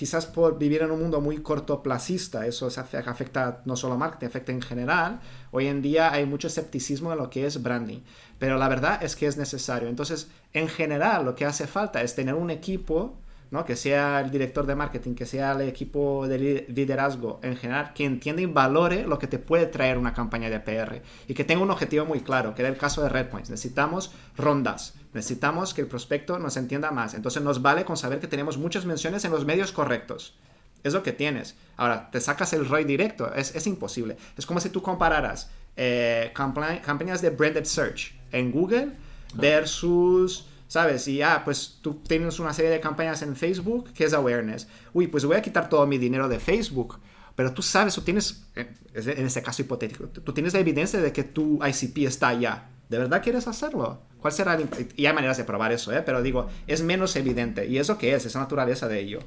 [0.00, 4.50] quizás por vivir en un mundo muy cortoplacista, eso afecta no solo a marketing, afecta
[4.50, 5.20] en general.
[5.50, 7.98] Hoy en día hay mucho escepticismo en lo que es branding,
[8.38, 9.90] pero la verdad es que es necesario.
[9.90, 13.18] Entonces, en general, lo que hace falta es tener un equipo
[13.50, 13.66] ¿no?
[13.66, 18.06] que sea el director de marketing, que sea el equipo de liderazgo en general, que
[18.06, 21.62] entienda y valore lo que te puede traer una campaña de PR y que tenga
[21.62, 23.50] un objetivo muy claro, que era el caso de Redpoints.
[23.50, 27.14] Necesitamos rondas, necesitamos que el prospecto nos entienda más.
[27.14, 30.34] Entonces nos vale con saber que tenemos muchas menciones en los medios correctos.
[30.82, 31.56] Es lo que tienes.
[31.76, 34.16] Ahora, te sacas el ROI directo, es, es imposible.
[34.36, 38.92] Es como si tú compararas eh, campañas de branded search en Google
[39.34, 41.08] versus ¿sabes?
[41.08, 44.68] Y ah, pues tú tienes una serie de campañas en Facebook que es awareness.
[44.92, 47.00] Uy, pues voy a quitar todo mi dinero de Facebook.
[47.34, 51.24] Pero tú sabes, tú tienes, en este caso hipotético, tú tienes la evidencia de que
[51.24, 52.68] tu ICP está allá.
[52.90, 54.02] ¿De verdad quieres hacerlo?
[54.18, 56.02] ¿Cuál será el Y hay maneras de probar eso, ¿eh?
[56.04, 57.68] Pero digo, es menos evidente.
[57.68, 59.20] Y eso que es, esa naturaleza de ello.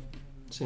[0.49, 0.65] Sí.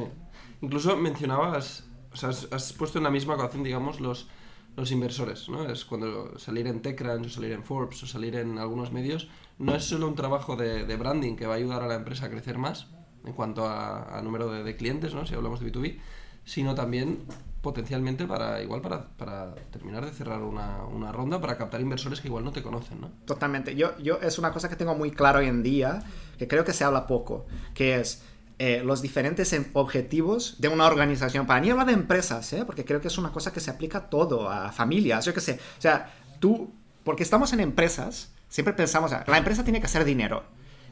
[0.62, 4.28] Incluso mencionabas, o sea, has, puesto en la misma ecuación, digamos, los,
[4.76, 5.70] los inversores, ¿no?
[5.70, 9.30] Es cuando salir en TechCrunch o salir en Forbes o salir en algunos medios,
[9.60, 12.30] no es solo un trabajo de, branding que va a ayudar a la empresa a
[12.32, 12.88] crecer más
[13.26, 15.28] en cuanto a, número de, clientes, ¿no?
[15.28, 16.00] si hablamos de B2B,
[16.46, 17.26] sino también
[17.68, 22.30] potencialmente para igual para, para terminar de cerrar una, una, ronda para captar inversores que
[22.30, 23.12] igual no te conocen, ¿no?
[23.26, 23.76] Totalmente.
[23.76, 26.02] Yo, yo es una cosa que tengo muy claro hoy en día,
[26.38, 28.24] que creo que se habla poco, que es
[28.58, 31.46] eh, los diferentes objetivos de una organización.
[31.46, 32.64] Para mí habla de empresas, ¿eh?
[32.66, 35.42] porque creo que es una cosa que se aplica a todo, a familias, yo qué
[35.42, 35.60] sé.
[35.78, 36.72] O sea, tú,
[37.04, 40.44] porque estamos en empresas, Siempre pensamos, la empresa tiene que hacer dinero.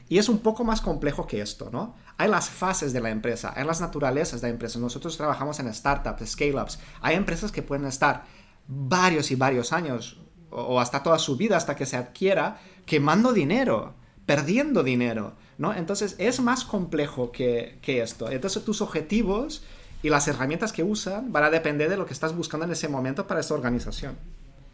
[0.08, 1.96] Y es un poco más complejo que esto, ¿no?
[2.18, 4.78] Hay las fases de la empresa, hay las naturalezas de la empresa.
[4.80, 6.80] Nosotros trabajamos en startups, scale-ups.
[7.02, 8.24] Hay empresas que pueden estar
[8.68, 10.20] varios y varios años
[10.52, 15.74] o hasta toda su vida hasta que se adquiera quemando dinero, perdiendo dinero, ¿no?
[15.74, 18.30] Entonces es más complejo que, que esto.
[18.30, 19.63] Entonces tus objetivos
[20.04, 22.88] y las herramientas que usan van a depender de lo que estás buscando en ese
[22.88, 24.18] momento para esa organización.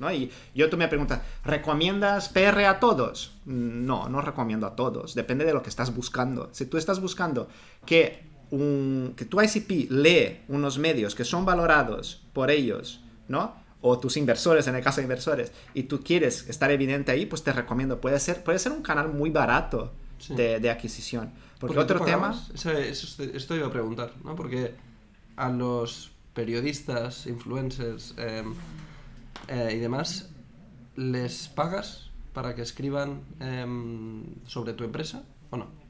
[0.10, 3.34] Y yo tú me preguntas, ¿recomiendas PR a todos?
[3.46, 6.50] No, no recomiendo a todos, depende de lo que estás buscando.
[6.54, 7.50] Si tú estás buscando
[7.86, 13.60] que, un, que tu ICP lee unos medios que son valorados por ellos, ¿no?
[13.82, 17.44] O tus inversores, en el caso de inversores, y tú quieres estar evidente ahí, pues
[17.44, 18.00] te recomiendo.
[18.00, 19.92] Puede ser, puede ser un canal muy barato
[20.30, 21.32] de, adquisición.
[21.60, 22.34] Porque, otro tema...
[22.54, 24.36] esto iba a preguntar, ¿no?
[24.36, 24.74] Porque
[25.36, 28.54] a los periodistas, influencers, em,
[29.48, 30.30] eh, y demás,
[30.96, 35.82] ¿les pagas para que escriban em, sobre tu empresa o no?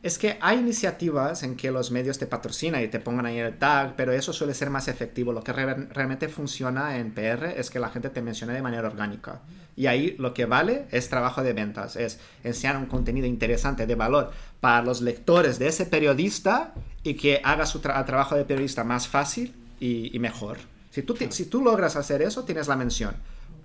[0.00, 3.58] Es que hay iniciativas en que los medios te patrocinan y te pongan ahí el
[3.58, 5.32] tag, pero eso suele ser más efectivo.
[5.32, 9.40] Lo que realmente funciona en PR es que la gente te mencione de manera orgánica.
[9.74, 13.94] Y ahí lo que vale es trabajo de ventas, es enseñar un contenido interesante, de
[13.96, 14.30] valor
[14.60, 19.52] para los lectores de ese periodista y que haga su trabajo de periodista más fácil
[19.80, 20.58] y mejor.
[20.98, 23.14] Si tú, si tú logras hacer eso, tienes la mención.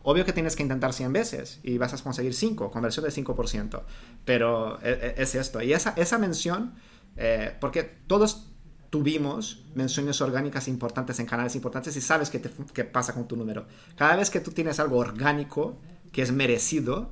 [0.04, 3.82] Obvio que tienes que intentar 100 veces y vas a conseguir 5, conversión de 5%.
[4.24, 5.60] Pero e, e, es, esto.
[5.62, 6.76] Y esa, esa mención,
[7.18, 8.50] eh, porque todos
[8.92, 12.40] tuvimos menciones orgánicas importantes en canales importantes y sabes qué,
[12.72, 13.66] qué pasa con tu número.
[13.96, 15.80] Cada vez que tú tienes algo orgánico
[16.12, 17.10] que es merecido,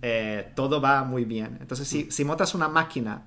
[0.00, 1.58] eh, todo va muy bien.
[1.60, 3.26] Entonces, si, si montas una máquina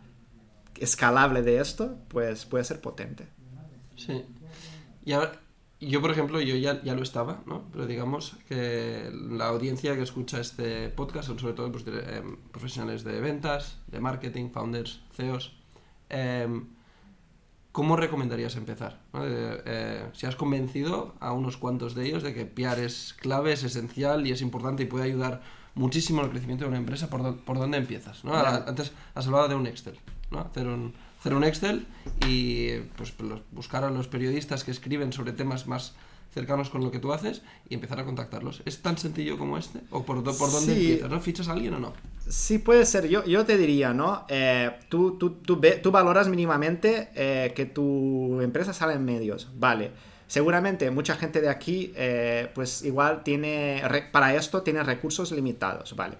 [0.79, 3.27] escalable de esto, pues puede ser potente.
[3.95, 4.25] Sí.
[5.05, 5.42] Y ahora,
[5.87, 7.63] yo, por ejemplo, yo ya, ya, lo estaba, ¿no?
[7.71, 13.03] Pero digamos que la audiencia que escucha este podcast son sobre todo pues, em, profesionales
[13.03, 15.53] de ventas, de marketing, founders, CEOs.
[16.09, 16.67] Em,
[17.71, 19.01] ¿Cómo recomendarías empezar?
[19.15, 23.63] Eh, si has convencido a unos cuantos de ellos de que PR es clave, es
[23.63, 25.41] esencial y es importante y puede ayudar
[25.73, 28.23] muchísimo al crecimiento de una empresa, ¿por, por dónde empiezas?
[28.23, 28.35] ¿no?
[28.35, 29.97] Antes has hablado de un Excel,
[30.29, 30.41] ¿no?
[30.41, 30.93] Hacer un,
[31.23, 31.85] hacer un Excel
[32.27, 33.13] y pues,
[33.51, 35.95] buscar a los periodistas que escriben sobre temas más
[36.33, 38.61] cercanos con lo que tú haces y empezar a contactarlos.
[38.65, 39.79] ¿Es tan sencillo como este?
[39.89, 41.09] ¿O por, por dónde empiezas?
[41.09, 41.21] ¿no?
[41.21, 41.93] ¿Fichas a alguien o no?
[42.27, 43.07] Sí, puede ser.
[43.07, 44.25] Yo, yo te diría, ¿no?
[44.27, 49.47] Eh, tú, tú, tú, tú, valoras mínimamente eh, que tu empresa sale en medios.
[49.55, 49.91] Vale.
[50.27, 53.81] Seguramente mucha gente de aquí, eh, pues igual tiene,
[54.11, 56.17] para esto tiene recursos limitados, ¿vale?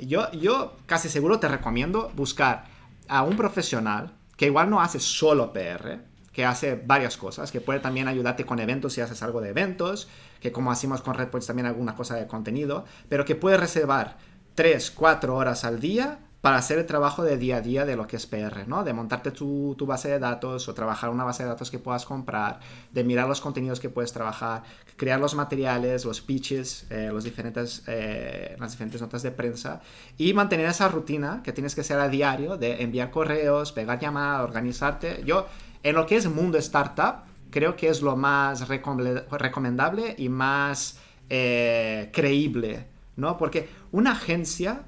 [0.00, 2.64] yo, yo casi seguro te recomiendo buscar
[3.10, 5.98] a un profesional que igual no hace solo PR,
[6.32, 10.08] que hace varias cosas, que puede también ayudarte con eventos si haces algo de eventos,
[10.40, 14.16] que como hacemos con Redpoints también alguna cosa de contenido, pero que puede reservar
[14.54, 18.06] 3, 4 horas al día para hacer el trabajo de día a día de lo
[18.06, 18.82] que es PR, ¿no?
[18.82, 22.60] De montarte tu, base de datos o trabajar una base de datos que puedas comprar,
[22.92, 24.62] de mirar los contenidos que puedes trabajar,
[24.96, 29.80] crear los materiales, los pitches, eh, los diferentes, eh, las diferentes notas de prensa
[30.16, 34.42] y mantener esa rutina que tienes que hacer a diario de enviar correos, pegar llamadas,
[34.42, 35.22] organizarte.
[35.24, 35.46] Yo,
[35.82, 40.98] en lo que es mundo startup, creo que es lo más recomendable y más
[41.28, 43.36] eh, creíble, ¿no?
[43.36, 44.84] Porque una agencia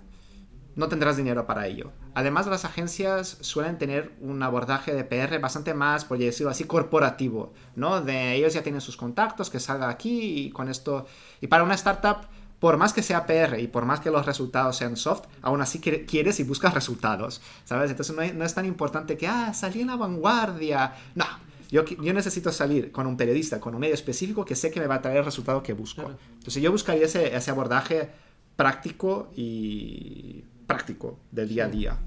[0.75, 1.93] no tendrás dinero para ello.
[2.15, 7.53] Además, las agencias suelen tener un abordaje de PR bastante más, por decirlo así, corporativo,
[7.77, 8.01] ¿no?
[8.01, 11.07] De ellos ya tienen sus contactos, que salga aquí y con esto...
[11.41, 12.27] Y para una startup,
[12.59, 15.81] por más que sea PR y por más que los resultados sean soft, aún así
[15.81, 17.91] quieres y buscas resultados, ¿sabes?
[17.91, 20.95] Entonces no, es tan importante que, ah, salí en la vanguardia.
[21.15, 21.25] No,
[21.71, 24.87] yo, yo, necesito salir con un periodista, con un medio específico que sé que me
[24.87, 26.13] va a traer el resultado que busco.
[26.35, 28.11] Entonces yo buscaría ese, ese abordaje
[28.55, 31.99] práctico y práctico del día a día.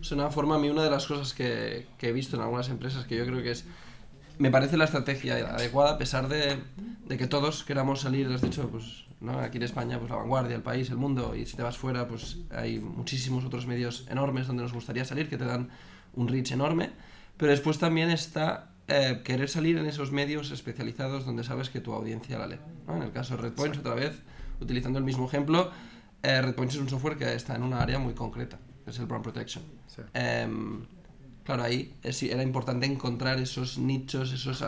[0.00, 2.68] Es una forma, a mí una de las cosas que, que, he visto en algunas
[2.68, 3.64] empresas que yo creo que es,
[4.38, 6.58] me parece la estrategia adecuada a pesar de,
[7.06, 9.38] de que todos queramos salir, has dicho, pues ¿no?
[9.38, 12.06] aquí en España, pues la vanguardia, el país, el mundo, y si te vas fuera,
[12.06, 15.70] pues hay muchísimos otros medios enormes donde nos gustaría salir que te dan
[16.14, 16.90] un reach enorme,
[17.36, 21.92] pero después también está eh, querer salir en esos medios especializados donde sabes que tu
[21.92, 22.58] audiencia la lee.
[22.88, 24.20] En el caso de Redpoints, otra vez,
[24.60, 25.70] utilizando el mismo ejemplo,
[26.24, 29.22] eh, Redpoints es un software que está en una área muy concreta, es el brand
[29.22, 29.62] protection.
[30.12, 30.86] Em,
[31.44, 34.64] claro, ahí era importante encontrar esos nichos, esos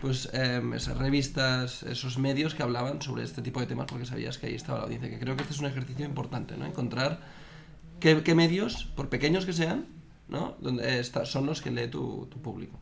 [0.00, 4.38] pues em, esas revistas, esos medios que hablaban sobre este tipo de temas porque sabías
[4.38, 5.10] que ahí estaba la audiencia.
[5.10, 6.66] Que creo que este es un ejercicio importante, ¿no?
[6.66, 7.20] Encontrar
[8.00, 9.86] qué, qué medios, por pequeños que sean,
[10.28, 10.56] ¿no?
[10.60, 12.78] Donde son los que lee tu, tu, público.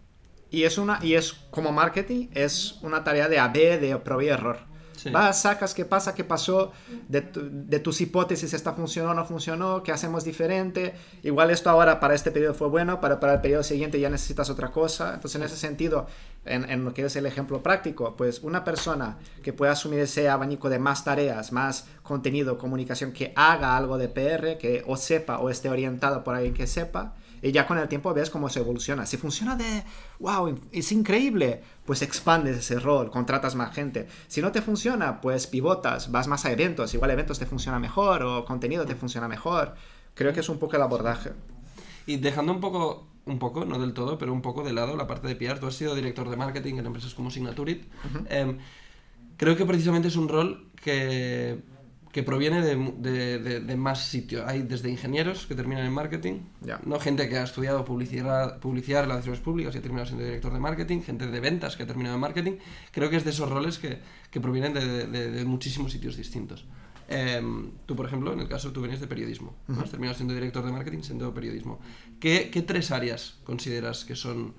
[0.50, 4.28] Y es una y es como marketing es una tarea de AB de prueba y
[4.28, 4.71] error.
[5.10, 6.72] Vas, sacas qué pasa, qué pasó,
[7.08, 10.94] de, de, tus hipótesis, esta funcionó no funcionó, qué hacemos diferente.
[11.22, 14.50] Igual esto ahora para este periodo fue bueno, pero para el periodo siguiente ya necesitas
[14.50, 15.14] otra cosa.
[15.14, 16.06] Entonces, en ese sentido,
[16.44, 20.28] en, en lo que es el ejemplo práctico, pues una persona que pueda asumir ese
[20.28, 25.38] abanico de más tareas, más contenido, comunicación, que haga algo de PR, que o sepa
[25.38, 28.60] o esté orientado por alguien que sepa, y ya con el tiempo ves cómo se
[28.60, 29.04] evoluciona.
[29.04, 29.82] Si funciona de,
[30.20, 34.06] wow, es increíble, pues expandes ese rol, contratas más gente.
[34.28, 36.94] Si no te funciona, pues pivotas, vas más a eventos.
[36.94, 39.74] Igual eventos te funciona mejor o contenido te funciona mejor.
[40.14, 41.32] Creo que es un poco el abordaje.
[42.06, 45.08] Y dejando un poco, un poco, no del todo, pero un poco de lado la
[45.08, 47.84] parte de PR, tú has sido director de marketing en empresas como Signaturit.
[48.28, 48.58] Em,
[49.36, 51.60] creo que precisamente es un rol que
[52.12, 54.44] que proviene de, de, más sitios.
[54.46, 56.40] Hay desde ingenieros que terminan en marketing,
[56.84, 60.60] no gente que ha estudiado publicidad, publicidad, relaciones públicas y ha terminado siendo director de
[60.60, 62.52] marketing, gente de ventas que ha terminado en marketing.
[62.90, 63.98] Creo que es de esos roles que,
[64.30, 66.66] que provienen de, muchísimos sitios distintos.
[67.08, 70.64] Em, tú, por ejemplo, en el caso tú venías de periodismo, has terminado siendo director
[70.66, 71.80] de marketing, siendo periodismo.
[72.20, 74.52] ¿Qué, ¿Qué, tres áreas consideras que son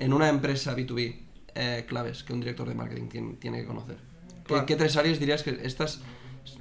[0.00, 1.20] en una empresa B2B
[1.54, 3.98] eh, claves que un director de marketing tiene, tiene que conocer?
[4.44, 6.02] ¿Qué, ¿Qué, tres áreas dirías que estas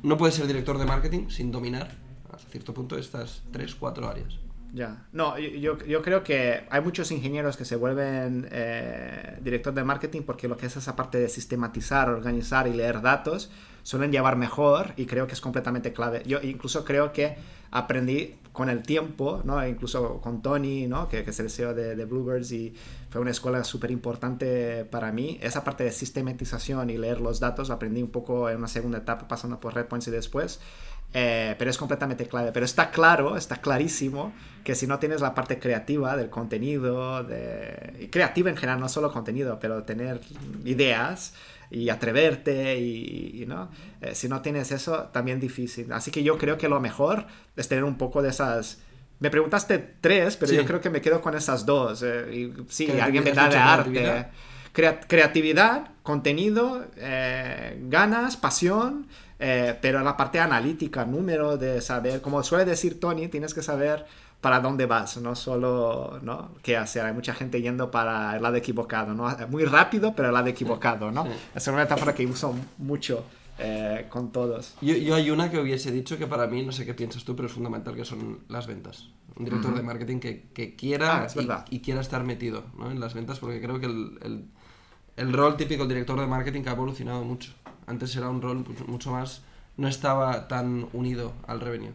[0.04, 1.90] no puedes ser director de marketing sin dominar
[2.32, 4.40] hasta cierto punto estas tres, cuatro áreas.
[4.72, 9.84] Ya, no, yo, yo, creo que hay muchos ingenieros que se vuelven eh, director de
[9.84, 13.50] marketing porque lo que es esa parte de sistematizar, organizar y leer datos
[13.90, 16.22] suelen llevar mejor y creo que es completamente clave.
[16.28, 17.38] Yo incluso creo que
[17.72, 19.68] aprendí con el tiempo, ¿no?
[19.68, 21.10] incluso con Tony, ¿no?
[21.10, 22.76] que, que es el CEO de, de Bluebirds y
[23.10, 25.40] fue una escuela súper importante para mí.
[25.42, 29.28] Esa parte de sistematización y leer los datos aprendí un poco en una segunda etapa
[29.28, 30.60] pasando por Redpoints y después.
[31.16, 32.52] Eh, pero es completamente clave.
[32.52, 34.32] Pero está claro, está clarísimo
[34.64, 38.08] que si no tienes la parte creativa del contenido, de...
[38.12, 40.22] creativa en general, no solo contenido, pero tener
[40.64, 41.34] ideas
[41.72, 43.70] y atreverte y, ¿no?
[44.02, 45.92] Eh, si no tienes eso, también difícil.
[45.92, 48.80] Así que yo creo que lo mejor es tener un poco de esas...
[49.20, 52.04] Me preguntaste tres, pero yo creo que me quedo con esas dos.
[52.04, 54.28] Eh, y, sí, alguien me da de arte.
[55.08, 56.88] creatividad, contenido,
[57.90, 59.08] ganas, pasión
[59.40, 64.06] eh, pero la parte analítica, número de saber, como suele decir Tony, tienes que saber
[64.42, 66.52] para dónde vas, no solo ¿no?
[66.62, 67.06] qué hacer.
[67.06, 69.28] Hay mucha gente yendo para el lado equivocado, ¿no?
[69.50, 71.12] muy rápido, pero el lado equivocado.
[71.12, 71.28] ¿no?
[71.54, 73.26] Es una metáfora que uso mucho
[73.58, 74.76] eh, con todos.
[74.82, 77.36] Yo, yo, hay una que hubiese dicho que para mí, no sé qué piensas tú,
[77.36, 79.10] pero es fundamental, que son las ventas.
[79.36, 82.92] Un director de marketing que, que quiera ah, y, quiera estar metido ¿no?
[82.92, 84.46] en las ventas, porque creo que el, el,
[85.18, 87.52] el rol típico del director de marketing ha evolucionado mucho.
[87.88, 89.44] Antes era un rol mucho más
[89.80, 91.94] no estaba tan unido al revenue.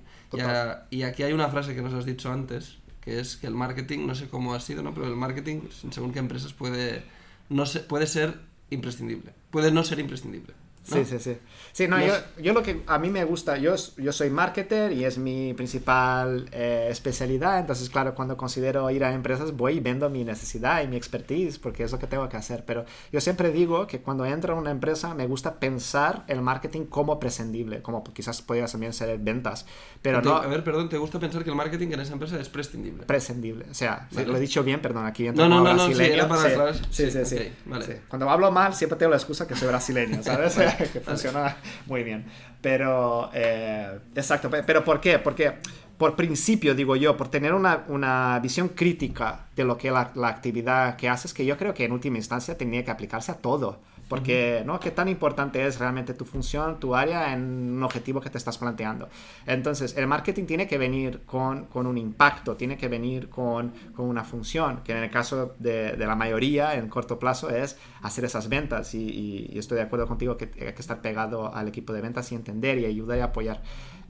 [0.90, 4.07] Y, aquí hay una frase que nos has dicho antes, que es que el marketing,
[4.07, 4.94] no sé cómo ha sido, ¿no?
[4.94, 7.05] pero el marketing, según qué empresas, puede,
[7.51, 9.33] no se, puede ser imprescindible.
[9.51, 10.55] Puede no ser imprescindible.
[10.85, 11.38] Sí, sí, sí.
[11.73, 15.05] Sí, no, yo, yo, lo que a mí me gusta, yo, yo soy marketer y
[15.05, 20.11] es mi principal eh, especialidad, entonces claro, cuando considero ir a empresas voy y vendo
[20.11, 23.51] mi necesidad y mi expertise porque es lo que tengo que hacer, pero yo siempre
[23.51, 28.05] digo que cuando entro a una empresa me gusta pensar el marketing como prescindible, como
[28.05, 29.64] quizás podría también ser ventas,
[30.03, 30.37] pero no...
[30.37, 33.05] A ver, perdón, ¿te gusta pensar que el marketing en esa empresa es prescindible?
[33.07, 36.03] Prescindible, o sea, lo he dicho bien, perdón, aquí entro no, no, no, no, sí,
[36.03, 38.03] era para sí, sí, sí, vale.
[38.09, 40.57] Cuando hablo mal siempre tengo la excusa que soy brasileño, ¿sabes?
[40.92, 41.56] que funciona
[41.87, 42.24] muy bien.
[42.60, 45.18] Pero, eh, exacto, pero ¿por qué?
[45.18, 45.54] Porque
[45.98, 50.28] por principio, digo yo, por tener una, una visión crítica de lo que la, la
[50.28, 53.80] actividad que haces, que yo creo que en última instancia tenía que aplicarse a todo.
[54.14, 54.79] Porque, ¿no?
[54.79, 57.42] ¿Qué tan importante es realmente tu función, tu área en
[57.77, 59.09] un objetivo que te estás planteando?
[59.44, 64.07] Entonces, el marketing tiene que venir con, con un impacto, tiene que venir con, con,
[64.07, 68.48] una función, que en el caso de, la mayoría, en corto plazo, es hacer esas
[68.48, 68.94] ventas.
[68.94, 72.31] Y, y, estoy de acuerdo contigo que hay que estar pegado al equipo de ventas
[72.31, 73.62] y entender y ayudar y apoyar.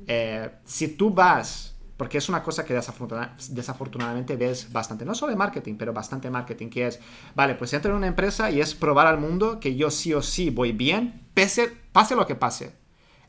[0.06, 5.38] Eh, si tú vas porque es una cosa que desafortunadamente ves bastante, no solo en
[5.38, 7.00] marketing, pero bastante marketing, que es,
[7.34, 10.22] vale, pues entro en una empresa y es probar al mundo que yo sí o
[10.22, 12.74] sí voy bien, pese, pase lo que pase.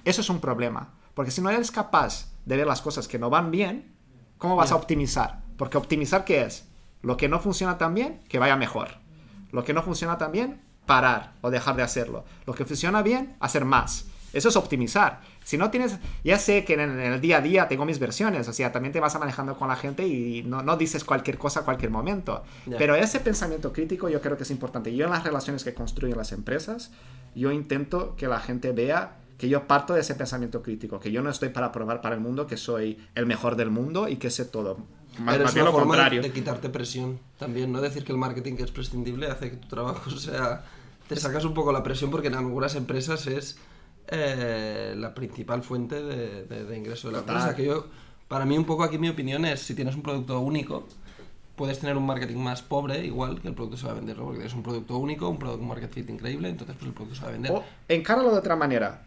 [0.03, 3.29] Eso es un problema, porque si no eres capaz de ver las cosas que no
[3.29, 3.95] van bien,
[4.37, 5.43] ¿cómo vas a optimizar?
[5.57, 6.67] Porque optimizar, ¿qué es?
[7.01, 8.97] Lo que no funciona tan bien, que vaya mejor.
[9.51, 12.25] Lo que no funciona tan bien, parar o dejar de hacerlo.
[12.45, 14.07] Lo que funciona bien, hacer más.
[14.33, 15.21] Eso es optimizar.
[15.45, 18.51] Si no tienes, ya sé que en, el día a día tengo mis versiones, o
[18.51, 21.63] sea, también te vas manejando con la gente y no, no dices cualquier cosa a
[21.63, 22.43] cualquier momento.
[22.79, 24.93] Pero ese pensamiento crítico yo creo que es importante.
[24.95, 26.91] Yo en las relaciones que construyo las empresas,
[27.35, 31.21] yo intento que la gente vea que yo parto de ese pensamiento crítico, que yo
[31.21, 34.31] no estoy para probar para el mundo que soy el mejor del mundo y que
[34.31, 34.79] sé todo.
[35.19, 36.23] Más, más bien lo contrario.
[36.23, 39.67] De, de quitarte presión también, no decir que el marketing es prescindible hace que tu
[39.67, 40.65] trabajo sea...
[41.07, 43.59] Te sacas un poco la presión porque en algunas empresas es
[44.07, 47.55] eh, la principal fuente de, de, ingreso de la empresa.
[47.55, 47.87] Que yo,
[48.27, 50.87] para mí un poco aquí mi opinión es, si tienes un producto único,
[51.55, 54.37] puedes tener un marketing más pobre, igual que el producto se va a vender, porque
[54.37, 57.21] tienes un producto único, un producto un market fit increíble, entonces pues el producto se
[57.23, 57.51] va a vender.
[57.51, 59.03] O encáralo de otra manera,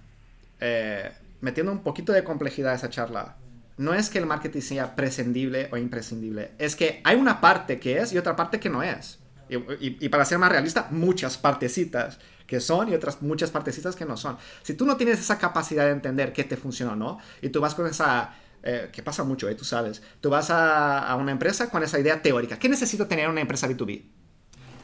[0.60, 3.36] eh, metiendo un poquito de complejidad a esa charla.
[3.76, 7.98] No es que el marketing sea prescindible o imprescindible, es que hay una parte que
[7.98, 9.20] es y otra parte que no es.
[9.48, 14.16] Y, para ser más realista, muchas partecitas que son y otras muchas partecitas que no
[14.16, 14.38] son.
[14.62, 17.60] Si tú no tienes esa capacidad de entender qué te funciona o no, y tú
[17.60, 18.34] vas con esa...
[18.62, 20.02] Eh, que pasa mucho, eh, tú sabes.
[20.20, 22.58] Tú vas a, una empresa con esa idea teórica.
[22.58, 24.04] ¿Qué necesito tener en una empresa B2B?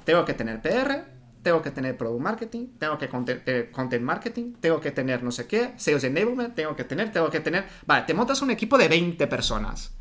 [0.05, 1.05] Tengo que tener PR,
[1.43, 5.33] tengo que tener product marketing, tengo que content, eh, content, marketing, tengo que tener no
[5.33, 7.67] sé qué, sales enablement, tengo que tener, tengo que tener...
[7.87, 9.93] Vale, te montas un equipo de 20 personas.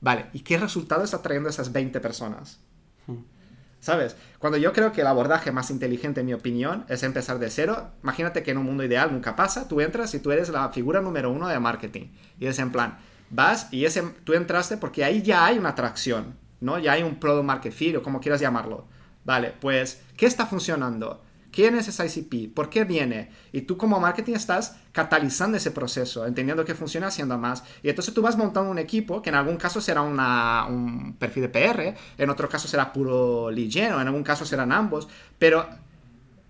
[0.00, 2.60] Vale, ¿y qué resultado está trayendo esas 20 personas?
[3.06, 3.37] Hmm.
[3.80, 4.16] ¿Sabes?
[4.38, 7.92] Cuando yo creo que el abordaje más inteligente, en mi opinión, es empezar de cero.
[8.02, 11.00] Imagínate que en un mundo ideal nunca pasa, tú entras y tú eres la figura
[11.00, 12.08] número uno de marketing.
[12.40, 12.98] Y es en plan,
[13.30, 16.78] vas y ese, tú entraste porque ahí ya hay una atracción, ¿no?
[16.78, 18.86] Ya hay un product market fit o como quieras llamarlo.
[19.24, 21.22] Vale, pues, ¿qué está funcionando?
[21.50, 22.54] ¿Quién es ese ICP?
[22.54, 23.30] ¿Por qué viene?
[23.52, 27.64] Y tú como marketing estás catalizando ese proceso, entendiendo que funciona haciendo más.
[27.82, 31.44] Y entonces tú vas montando un equipo que en algún caso será una, un perfil
[31.44, 35.08] de PR, en otro caso será puro lead gen, o en algún caso serán ambos.
[35.38, 35.66] Pero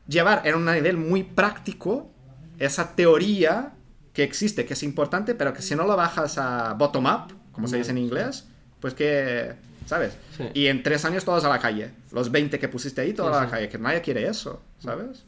[0.08, 2.10] llevar en un nivel muy práctico
[2.58, 3.74] esa teoría
[4.12, 7.76] que existe, que es importante, pero que si no lo bajas a bottom-up, como se
[7.76, 8.48] dice en inglés,
[8.80, 9.54] pues que
[9.88, 10.18] ¿sabes?
[10.52, 11.90] Y en tres años todos a la calle.
[12.12, 13.70] Los 20 que pusiste ahí, todos a la calle.
[13.70, 15.24] Que nadie quiere eso, ¿sabes?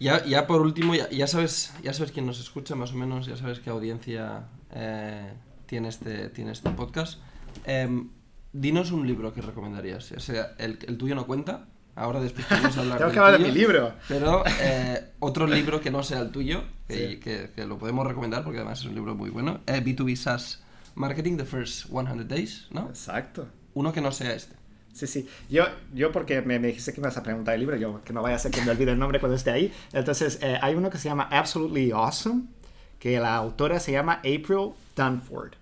[0.00, 3.26] Ya, ya por último, ya, ya, sabes, ya sabes quién nos escucha más o menos,
[3.26, 5.34] ya sabes qué audiencia eh,
[5.66, 7.20] tiene, este, tiene este podcast.
[7.66, 8.08] Em,
[8.54, 10.10] dinos un libro que recomendarías.
[10.12, 11.66] O sea, el, el tuyo no cuenta.
[11.96, 13.92] Ahora después podemos hablar Tengo que hablar de mi libro.
[14.08, 18.42] Pero eh, otro libro que no sea el tuyo, que, que, que, lo podemos recomendar
[18.42, 19.60] porque además es un libro muy bueno.
[19.66, 20.63] Eh, B2B SaaS
[20.94, 22.88] Marketing the First 100 Days, ¿no?
[22.88, 23.48] Exacto.
[23.74, 24.54] Uno que no sea este.
[24.92, 25.28] Sí, sí.
[25.50, 28.12] Yo, yo porque me, me, dijiste que me vas a preguntar el libro, yo que
[28.12, 29.72] no vaya a ser que me olvide el nombre cuando esté ahí.
[29.92, 32.44] Entonces, eh, hay uno que se llama Absolutely Awesome,
[33.00, 35.54] que la autora se llama April Dunford.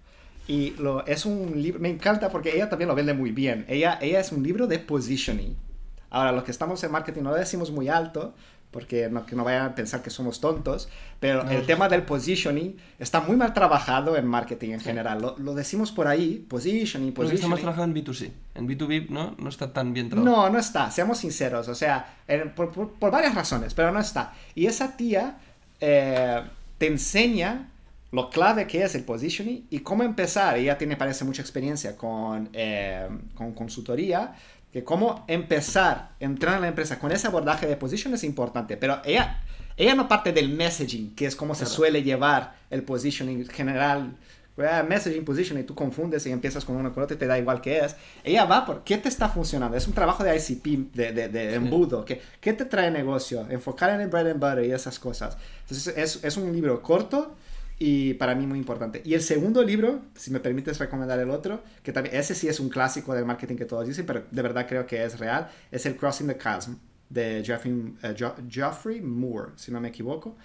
[0.48, 3.64] Y lo, es un libro, me encanta porque ella también lo vende muy bien.
[3.68, 5.56] Ella, ella es un libro de positioning.
[6.10, 8.34] Ahora, los que estamos en marketing no lo decimos muy alto,
[8.72, 10.88] porque no, que no vayan a pensar que somos tontos,
[11.20, 15.20] pero el tema del positioning está muy mal trabajado en marketing en general.
[15.20, 17.34] Lo, lo, decimos por ahí, positioning, positioning.
[17.34, 18.30] Está más trabajado en B2C.
[18.54, 20.36] En B2B no, no está tan bien trabajado.
[20.36, 21.68] No, no está, seamos sinceros.
[21.68, 22.16] O sea,
[22.56, 24.32] por, por, por, varias razones, pero no está.
[24.54, 25.38] Y esa tía
[25.78, 26.42] eh,
[26.78, 27.68] te enseña
[28.10, 30.56] lo clave que es el positioning y cómo empezar.
[30.56, 34.34] Ella tiene, parece, mucha experiencia con, eh, con consultoría
[34.72, 39.02] que cómo empezar, entrar en la empresa con ese abordaje de position es importante, pero
[39.04, 39.42] ella,
[39.76, 44.16] ella no parte del messaging, que es como se suele llevar el positioning general.
[44.86, 47.78] Messaging, positioning, tú confundes y empiezas con uno con otro y te da igual que
[47.78, 47.96] es.
[48.22, 49.76] Ella va por qué te está funcionando.
[49.76, 52.04] Es un trabajo de ICP, de, de, de embudo.
[52.04, 53.46] ¿Qué, ¿Qué, te trae negocio?
[53.48, 55.38] Enfocar en el bread and butter y esas cosas.
[55.62, 57.34] Entonces es, es un libro corto,
[57.84, 59.02] y para mí muy importante.
[59.04, 62.60] Y el segundo libro, si me permites recomendar el otro, que también ese sí es
[62.60, 65.84] un clásico del marketing que todos dicen, pero de verdad creo que es real, es
[65.84, 66.74] el Crossing the Chasm
[67.10, 70.36] de Geoffrey, uh, Geoffrey Moore, si no me equivoco.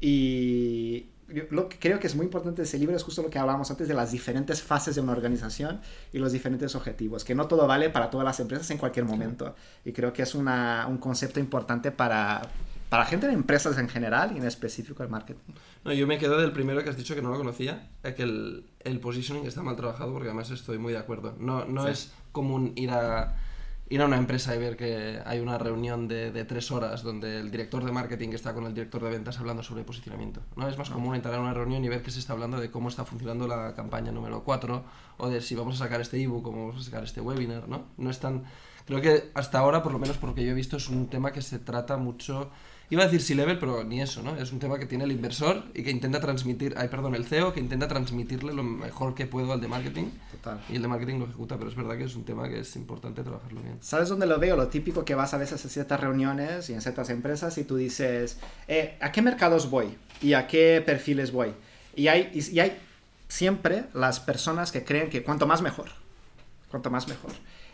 [0.00, 1.10] Y
[1.50, 3.70] lo que creo que es muy importante de ese libro es justo lo que hablábamos
[3.70, 5.82] antes de las diferentes fases de una organización
[6.14, 9.54] y los diferentes objetivos, que no todo vale para todas las empresas en cualquier momento.
[9.84, 12.40] Y creo que es una, un concepto importante para,
[12.88, 15.40] para gente de empresas en general y en específico el marketing.
[15.84, 18.66] No, yo me quedo del primero que has dicho que no lo conocía, que el,
[18.80, 21.34] el positioning está mal trabajado porque además estoy muy de acuerdo.
[21.38, 21.90] No, no Sí.
[21.90, 23.36] es común ir a,
[23.88, 27.38] ir a una empresa y ver que hay una reunión de, de tres horas donde
[27.38, 30.40] el director de marketing está con el director de ventas hablando sobre posicionamiento.
[30.56, 32.70] No es más común entrar a una reunión y ver que se está hablando de
[32.70, 34.84] cómo está funcionando la campaña número 4
[35.18, 37.86] o de si vamos a sacar este ebook o vamos a sacar este webinar, ¿no?
[37.96, 38.44] No es tan...
[38.86, 41.08] Creo que hasta ahora, por lo menos por lo que yo he visto, es un
[41.08, 42.50] tema que se trata mucho...
[42.88, 44.36] Iba a decir C-level, pero ni eso, ¿no?
[44.36, 46.74] Es un tema que tiene el inversor y que intenta transmitir...
[46.76, 50.06] Ay, perdón, el CEO, que intenta transmitirle lo mejor que puedo al de marketing.
[50.30, 50.60] Total.
[50.68, 52.76] Y el de marketing lo ejecuta, pero es verdad que es un tema que es
[52.76, 53.78] importante trabajarlo bien.
[53.80, 54.56] ¿Sabes dónde lo veo?
[54.56, 57.76] Lo típico que vas a veces a ciertas reuniones y en ciertas empresas y tú
[57.76, 59.96] dices, eh, ¿a qué mercados voy?
[60.22, 61.54] ¿Y a qué perfiles voy?
[61.96, 62.78] Y hay, y, y hay
[63.26, 65.90] siempre las personas que creen que cuanto más mejor.
[66.70, 67.32] Cuanto más mejor.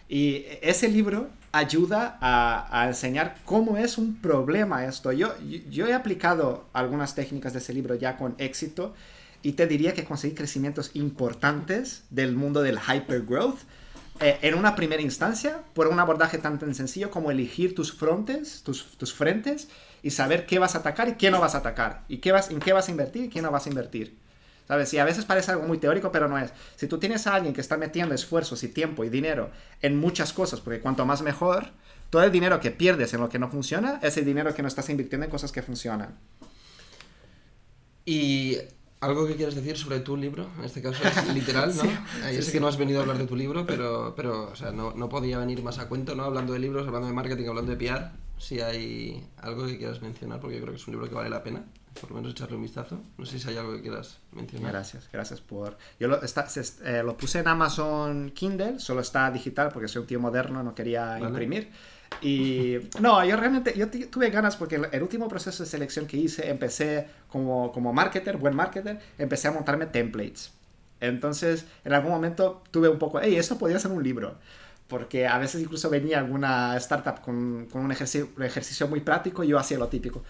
[0.09, 5.13] Y ese libro ayuda a, enseñar cómo es un problema esto.
[5.13, 8.95] Yo, yo, yo he aplicado algunas técnicas de ese libro ya con éxito
[9.43, 13.59] y te diría que conseguí crecimientos importantes del mundo del hypergrowth
[14.21, 18.63] eh, en una primera instancia por un abordaje tan, tan sencillo como elegir tus frontes,
[18.63, 19.69] tus, tus frentes
[20.03, 22.51] y saber qué vas a atacar y qué no vas a atacar y qué vas,
[22.51, 24.17] en qué vas a invertir y qué no vas a invertir.
[24.73, 24.95] ¿Sabes?
[24.95, 26.51] Y a veces parece algo muy teórico, pero no es.
[26.77, 29.51] Si tú tienes a alguien que está metiendo esfuerzos y tiempo y dinero
[29.83, 31.67] en muchas cosas, porque cuanto más mejor,
[32.09, 34.69] todo el dinero que pierdes en lo que no funciona es el dinero que no
[34.69, 36.17] estás invirtiendo en cosas que funcionan.
[38.07, 38.57] Y
[39.01, 41.83] algo que quieras decir sobre tu libro, en este caso es literal, ¿no?
[41.83, 41.91] Sí,
[42.23, 44.57] yo sí, sé que no has venido a hablar de tu libro, pero, pero o
[44.57, 46.25] sea, no, no podía venir más a cuento, ¿no?
[46.25, 48.11] Hablando de libros, hablando de marketing, hablando de PR.
[48.39, 51.29] Si hay algo que quieras mencionar, porque yo creo que es un libro que vale
[51.29, 51.63] la pena,
[52.01, 53.01] por lo menos echarle un vistazo.
[53.19, 54.73] No sé si hay algo que quieras mencionar.
[54.73, 55.77] Gracias, gracias por...
[56.01, 60.01] Yo lo, está- se- eh, lo puse en Amazon Kindle, solo está digital porque soy
[60.03, 61.27] un tío moderno, no quería Vale.
[61.27, 61.71] imprimir.
[62.21, 66.07] Y no, yo realmente yo tu- tuve ganas porque el, el último proceso de selección
[66.07, 70.53] que hice, empecé como, como marketer, buen marketer, empecé a montarme templates.
[71.01, 74.37] Entonces, en algún momento tuve un poco, hey, esto podría ser un libro.
[74.89, 79.43] Porque a veces incluso venía alguna startup con, con un, ejercicio, un ejercicio muy práctico
[79.43, 80.23] y yo hacía lo típico.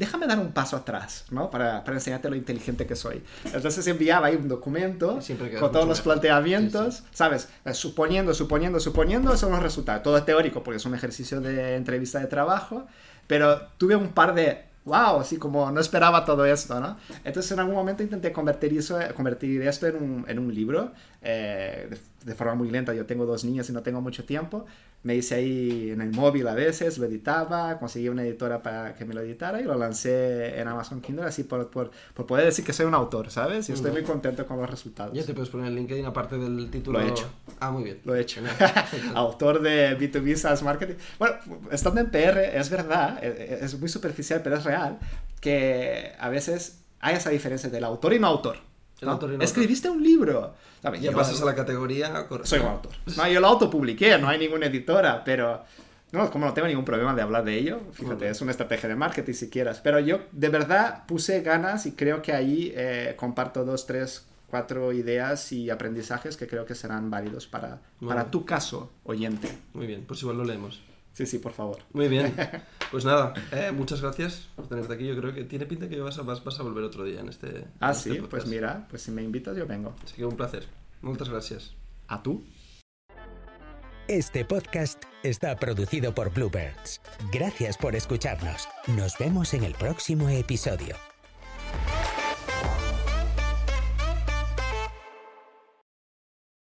[0.00, 1.50] Déjame dar un paso atrás, ¿no?
[1.50, 3.22] Para, para enseñarte lo inteligente que soy.
[3.52, 5.18] Entonces enviaba ahí un documento
[5.60, 7.50] con todos los planteamientos, Sí, ¿sabes?
[7.66, 10.02] Eh, Suponiendo, suponiendo, suponiendo, son los resultados.
[10.02, 12.86] Todo es teórico porque es un ejercicio de entrevista de trabajo,
[13.26, 16.96] pero tuve un par de, wow, así como no esperaba todo esto, ¿no?
[17.22, 21.90] Entonces en algún momento intenté convertir, eso, convertir esto en un, en un libro eh,
[22.24, 22.94] de, forma muy lenta.
[22.94, 24.66] Yo tengo dos niños y no tengo mucho tiempo.
[25.02, 29.04] Me hice ahí en el móvil a veces, lo editaba, conseguí una editora para que
[29.04, 32.64] me lo editara y lo lancé en Amazon Kindle así por, por, por poder decir
[32.64, 33.68] que soy un autor, ¿sabes?
[33.70, 35.14] Y estoy muy contento con los resultados.
[35.14, 36.98] Ya te puedes poner el LinkedIn aparte del título.
[36.98, 37.30] Lo he hecho.
[37.60, 38.00] Ah, muy bien.
[38.04, 38.42] Lo he hecho.
[39.14, 40.96] Autor de B2B SaaS Marketing.
[41.18, 41.36] Bueno,
[41.70, 44.98] estando en PR, es verdad, eh, es muy superficial, pero es real,
[45.40, 48.69] que a veces hay esa diferencia del autor y no autor.
[49.06, 49.12] ¿No?
[49.44, 50.54] Escribiste un libro.
[50.82, 51.00] ¿sabes?
[51.02, 52.26] Ya pasas a la categoría.
[52.28, 52.92] cor- Soy un autor.
[53.16, 55.62] No, yo lo autopubliqué, no hay ninguna editora, pero...
[56.12, 58.96] No, como no tengo ningún problema de hablar de ello, fíjate, es una estrategia de
[58.96, 59.80] marketing si quieras.
[59.80, 64.92] Pero yo de verdad puse ganas y creo que ahí eh, comparto dos, tres, cuatro
[64.92, 69.56] ideas y aprendizajes que creo que serán válidos para, para tu caso, oyente.
[69.72, 70.82] Muy bien, pues igual lo leemos.
[71.20, 71.78] Sí, sí, por favor.
[71.92, 72.34] Muy bien.
[72.90, 75.06] Pues nada, eh, muchas gracias por tenerte aquí.
[75.06, 77.28] Yo creo que tiene pinta que vas a, vas, vas a volver otro día en
[77.28, 77.68] este.
[77.78, 78.30] Ah, en este sí, podcast.
[78.30, 79.94] pues mira, pues si me invitas yo vengo.
[80.02, 80.66] Así que un placer.
[81.00, 81.76] Muchas gracias.
[82.08, 82.44] ¿A tú?
[84.08, 87.00] Este podcast está producido por Bluebirds.
[87.32, 88.66] Gracias por escucharnos.
[88.88, 90.96] Nos vemos en el próximo episodio.